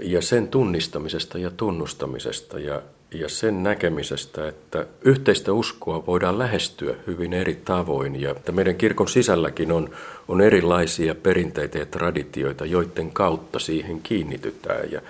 [0.01, 2.83] ja sen tunnistamisesta ja tunnustamisesta ja,
[3.15, 9.09] ja sen näkemisestä, että yhteistä uskoa voidaan lähestyä hyvin eri tavoin ja että meidän kirkon
[9.09, 9.91] sisälläkin on,
[10.29, 15.01] on erilaisia perinteitä ja traditioita, joiden kautta siihen kiinnitytään ja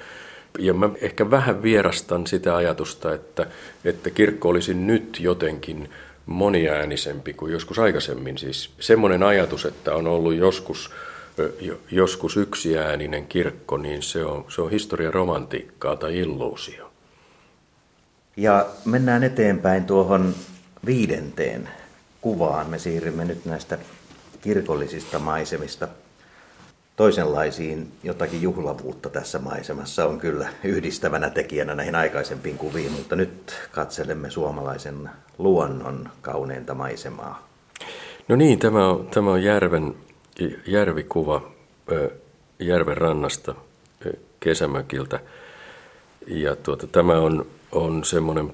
[0.59, 3.46] ja mä ehkä vähän vierastan sitä ajatusta, että,
[3.84, 5.88] että kirkko olisi nyt jotenkin
[6.26, 8.38] moniäänisempi kuin joskus aikaisemmin.
[8.38, 10.90] Siis semmoinen ajatus, että on ollut joskus,
[11.90, 16.84] joskus yksiääninen kirkko, niin se on, se on historian romantiikkaa tai illuusio.
[18.37, 20.35] Ja mennään eteenpäin tuohon
[20.87, 21.68] viidenteen
[22.20, 22.70] kuvaan.
[22.70, 23.78] Me siirrymme nyt näistä
[24.41, 25.89] kirkollisista maisemista
[26.97, 34.30] toisenlaisiin jotakin juhlavuutta tässä maisemassa on kyllä yhdistävänä tekijänä näihin aikaisempiin kuviin, mutta nyt katselemme
[34.30, 37.49] suomalaisen luonnon kauneinta maisemaa.
[38.28, 39.95] No niin, tämä on, tämä on järven,
[40.66, 41.51] järvikuva
[42.59, 43.55] järven rannasta
[44.41, 45.20] kesämökiltä.
[46.26, 48.53] Ja tuota, tämä on, on semmoinen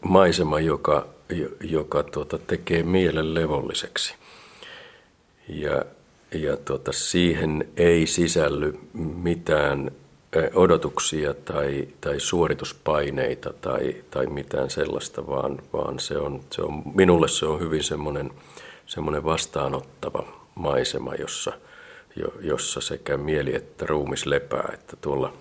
[0.00, 1.06] maisema, joka,
[1.60, 4.14] joka tuota, tekee mielen levolliseksi.
[5.48, 5.84] Ja
[6.34, 9.90] ja tuota, siihen ei sisälly mitään
[10.54, 17.28] odotuksia tai, tai suorituspaineita tai, tai mitään sellaista, vaan, vaan se, on, se on, minulle
[17.28, 18.30] se on hyvin semmoinen,
[18.86, 20.24] semmoinen vastaanottava
[20.54, 21.52] maisema, jossa,
[22.16, 24.70] jo, jossa sekä mieli että ruumis lepää.
[24.74, 25.32] Että tuolla,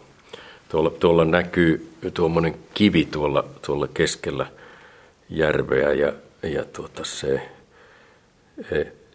[0.69, 4.45] tuolla, tuolla näkyy tuommoinen kivi tuolla, tuolla keskellä
[5.29, 6.13] järveä ja,
[6.43, 7.49] ja tuota se,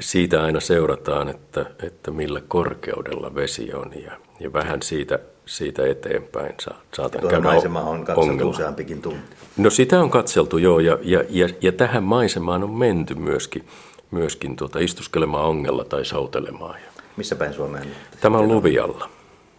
[0.00, 6.55] siitä aina seurataan, että, että millä korkeudella vesi on ja, ja vähän siitä, siitä eteenpäin
[6.61, 9.36] sa, saatan Tuo käydä maisema on katseltu useampikin tunti.
[9.57, 13.64] No sitä on katseltu joo ja, ja, ja, ja tähän maisemaan on menty myöskin,
[14.11, 16.80] myöskin tuota, istuskelemaan ongella tai sautelemaan.
[17.16, 17.88] Missä päin Suomeen?
[18.20, 19.11] Tämä on Luvialla.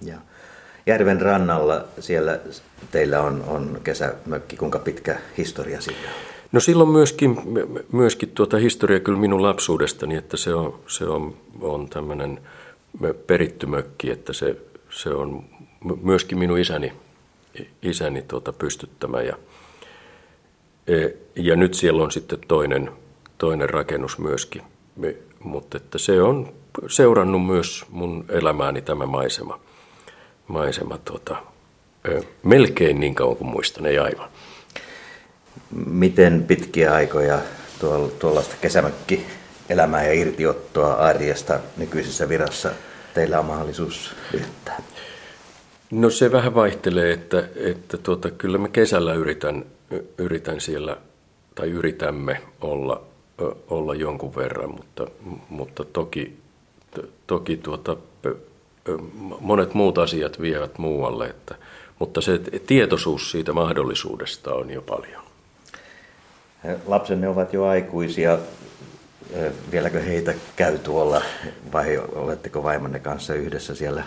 [0.01, 0.17] Ja.
[0.85, 2.39] Järven rannalla siellä
[2.91, 4.55] teillä on, on kesämökki.
[4.55, 6.33] Kuinka pitkä historia sillä on?
[6.51, 7.37] No silloin myöskin,
[7.91, 12.39] myöskin tuota historia kyllä minun lapsuudestani, että se on, se on, on tämmöinen
[13.27, 14.57] peritty mökki, että se,
[14.89, 15.43] se on
[16.01, 16.93] myöskin minun isäni,
[17.81, 19.21] isäni tuota pystyttämä.
[19.21, 19.37] Ja,
[20.87, 22.91] e, ja nyt siellä on sitten toinen,
[23.37, 24.61] toinen rakennus myöskin,
[25.43, 26.53] mutta että se on
[26.87, 29.59] seurannut myös mun elämääni tämä maisema,
[30.47, 31.35] maisema tuota,
[32.43, 34.29] melkein niin kauan kuin muistan, ei aivan
[35.85, 37.39] miten pitkiä aikoja
[38.19, 39.25] tuollaista kesämökki
[39.69, 42.71] elämää ja irtiottoa arjesta nykyisessä virassa
[43.13, 44.81] teillä on mahdollisuus viettää?
[45.91, 49.65] No se vähän vaihtelee, että, että tuota, kyllä me kesällä yritän,
[50.17, 50.97] yritän siellä,
[51.55, 53.03] tai yritämme olla,
[53.67, 55.07] olla jonkun verran, mutta,
[55.49, 56.37] mutta toki,
[57.27, 57.97] toki tuota,
[59.39, 61.55] monet muut asiat vievät muualle, että,
[61.99, 65.23] mutta se tietoisuus siitä mahdollisuudesta on jo paljon.
[66.85, 68.37] Lapsenne ovat jo aikuisia.
[69.71, 71.21] Vieläkö heitä käy tuolla
[71.73, 74.03] vai oletteko vaimonne kanssa yhdessä siellä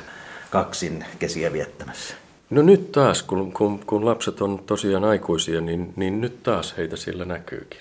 [0.51, 2.14] kaksin kesiä viettämässä?
[2.51, 6.97] No nyt taas, kun, kun, kun lapset on tosiaan aikuisia, niin, niin nyt taas heitä
[6.97, 7.81] sillä näkyykin.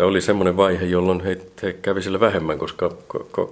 [0.00, 2.90] Että oli semmoinen vaihe, jolloin he, he kävi sillä vähemmän, koska,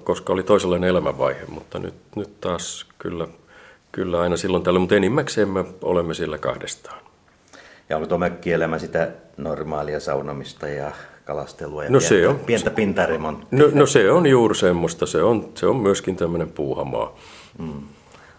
[0.05, 3.29] koska oli toisenlainen elämänvaihe, mutta nyt, nyt taas kyllä,
[3.93, 6.99] kyllä aina silloin tällöin, mutta enimmäkseen me olemme sillä kahdestaan.
[7.89, 10.93] Ja tuo mökkielämä sitä normaalia saunomista ja
[11.25, 13.59] kalastelua ja no pientä, se on, pientä pintaremonttia?
[13.59, 15.07] No, no se on juuri semmoista.
[15.07, 17.17] Se on, se on myöskin tämmöinen puuhamaa.
[17.59, 17.83] Mm.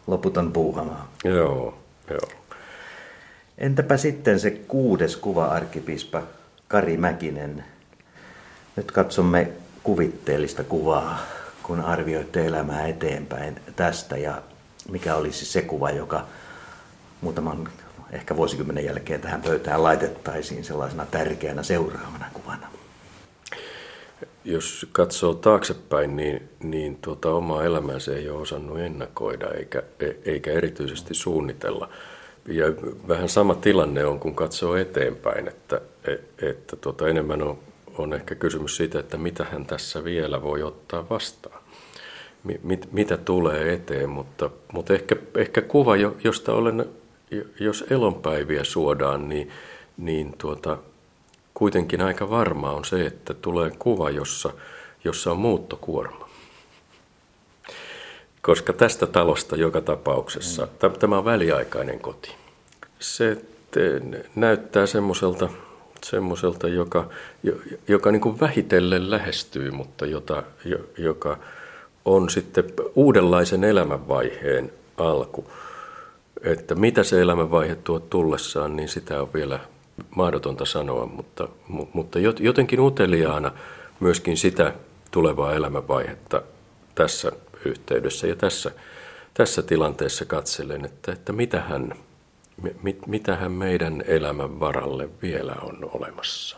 [0.07, 1.11] Loputon puuhamaa.
[1.23, 1.77] Joo,
[2.09, 2.29] joo.
[3.57, 6.23] Entäpä sitten se kuudes kuva, arkkipiispa
[6.67, 7.63] Kari Mäkinen.
[8.79, 9.51] Nyt katsomme
[9.83, 11.19] kuvitteellista kuvaa,
[11.63, 14.41] kun arvioitte elämää eteenpäin tästä ja
[14.91, 16.25] mikä olisi se kuva, joka
[17.21, 17.69] muutaman
[18.11, 22.67] ehkä vuosikymmenen jälkeen tähän pöytään laitettaisiin sellaisena tärkeänä seuraavana kuvana?
[24.45, 30.51] Jos katsoo taaksepäin, niin, niin tuota, omaa elämäänsä ei ole osannut ennakoida eikä, e, eikä
[30.51, 31.89] erityisesti suunnitella.
[32.45, 32.65] Ja
[33.07, 36.13] vähän sama tilanne on, kun katsoo eteenpäin, että, e,
[36.49, 37.57] että tuota, enemmän on,
[37.99, 41.61] on ehkä kysymys siitä, että mitä hän tässä vielä voi ottaa vastaan.
[42.63, 46.85] mit, mitä tulee eteen, mutta, mutta ehkä, ehkä kuva, josta olen,
[47.59, 49.49] jos elonpäiviä suodaan, niin,
[49.97, 50.77] niin tuota,
[51.53, 54.53] kuitenkin aika varma on se, että tulee kuva, jossa,
[55.03, 56.29] jossa on muuttokuorma.
[58.41, 60.91] Koska tästä talosta joka tapauksessa, mm.
[60.99, 62.35] tämä on väliaikainen koti.
[62.99, 63.37] Se
[64.35, 65.49] näyttää semmoiselta,
[66.03, 67.09] semmoiselta joka,
[67.87, 70.43] joka niin kuin vähitellen lähestyy, mutta jota,
[70.97, 71.37] joka
[72.05, 72.63] on sitten
[72.95, 75.51] uudenlaisen elämänvaiheen alku.
[76.43, 79.59] Että mitä se elämänvaihe tuo tullessaan, niin sitä on vielä
[80.15, 81.47] mahdotonta sanoa, mutta,
[81.93, 83.51] mutta jotenkin uteliaana
[83.99, 84.73] myöskin sitä
[85.11, 86.41] tulevaa elämänvaihetta
[86.95, 87.31] tässä
[87.65, 88.71] yhteydessä ja tässä,
[89.33, 91.93] tässä tilanteessa katselen, että, että mitähän,
[92.83, 96.57] mit, mitähän meidän elämän varalle vielä on olemassa.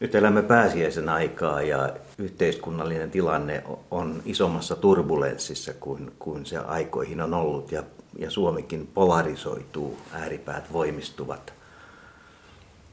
[0.00, 7.34] Nyt elämme pääsiäisen aikaa ja yhteiskunnallinen tilanne on isommassa turbulenssissa kuin, kuin se aikoihin on
[7.34, 7.82] ollut ja,
[8.18, 11.52] ja Suomikin polarisoituu, ääripäät voimistuvat.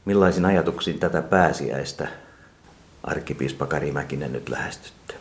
[0.04, 2.08] Millaisin ajatuksiin tätä pääsiäistä
[3.02, 5.14] arkkipiispa Kari Mäkinen nyt lähestytte?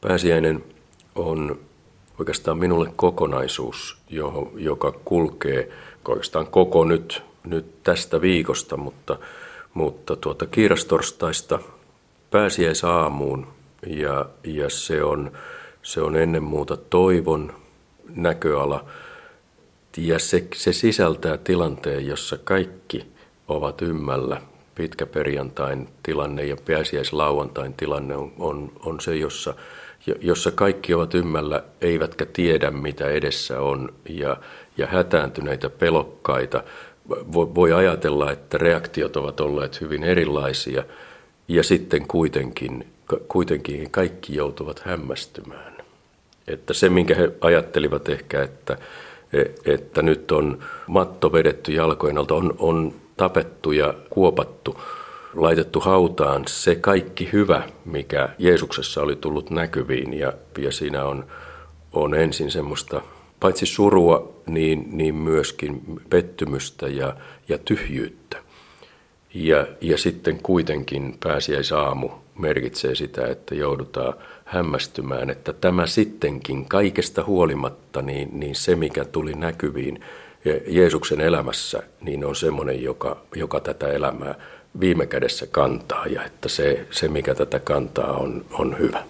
[0.00, 0.64] Pääsiäinen
[1.14, 1.58] on
[2.18, 3.96] oikeastaan minulle kokonaisuus,
[4.56, 5.70] joka kulkee
[6.08, 9.18] oikeastaan koko nyt, nyt tästä viikosta, mutta,
[9.74, 11.58] mutta tuota kiirastorstaista
[12.30, 13.46] pääsiäisaamuun
[13.86, 15.32] ja, ja se, on,
[15.82, 17.54] se on ennen muuta toivon
[18.16, 18.84] näköala
[19.96, 23.06] ja se, se sisältää tilanteen, jossa kaikki
[23.48, 24.40] ovat ymmällä.
[24.74, 29.54] Pitkäperjantain tilanne ja pääsiäislauantain tilanne on, on, on se, jossa
[30.20, 34.36] jossa kaikki ovat ymmällä, eivätkä tiedä mitä edessä on, ja,
[34.76, 36.62] ja hätääntyneitä pelokkaita.
[37.34, 40.84] Voi ajatella, että reaktiot ovat olleet hyvin erilaisia,
[41.48, 42.86] ja sitten kuitenkin,
[43.28, 45.74] kuitenkin kaikki joutuvat hämmästymään.
[46.48, 48.76] Että se, minkä he ajattelivat ehkä, että,
[49.32, 49.42] e,
[49.74, 54.80] että nyt on matto vedetty jalkojen alta, on, on tapettu ja kuopattu–
[55.34, 60.18] laitettu hautaan se kaikki hyvä, mikä Jeesuksessa oli tullut näkyviin.
[60.18, 61.26] Ja, ja siinä on,
[61.92, 63.02] on ensin semmoista
[63.40, 67.16] paitsi surua, niin, niin myöskin pettymystä ja,
[67.48, 68.36] ja tyhjyyttä.
[69.34, 72.08] Ja, ja sitten kuitenkin pääsiäisaamu
[72.38, 74.14] merkitsee sitä, että joudutaan
[74.44, 80.00] hämmästymään, että tämä sittenkin kaikesta huolimatta, niin, niin se mikä tuli näkyviin
[80.66, 84.34] Jeesuksen elämässä, niin on semmoinen, joka, joka tätä elämää
[84.80, 89.04] viime kädessä kantaa ja että se, se mikä tätä kantaa on, on hyvä.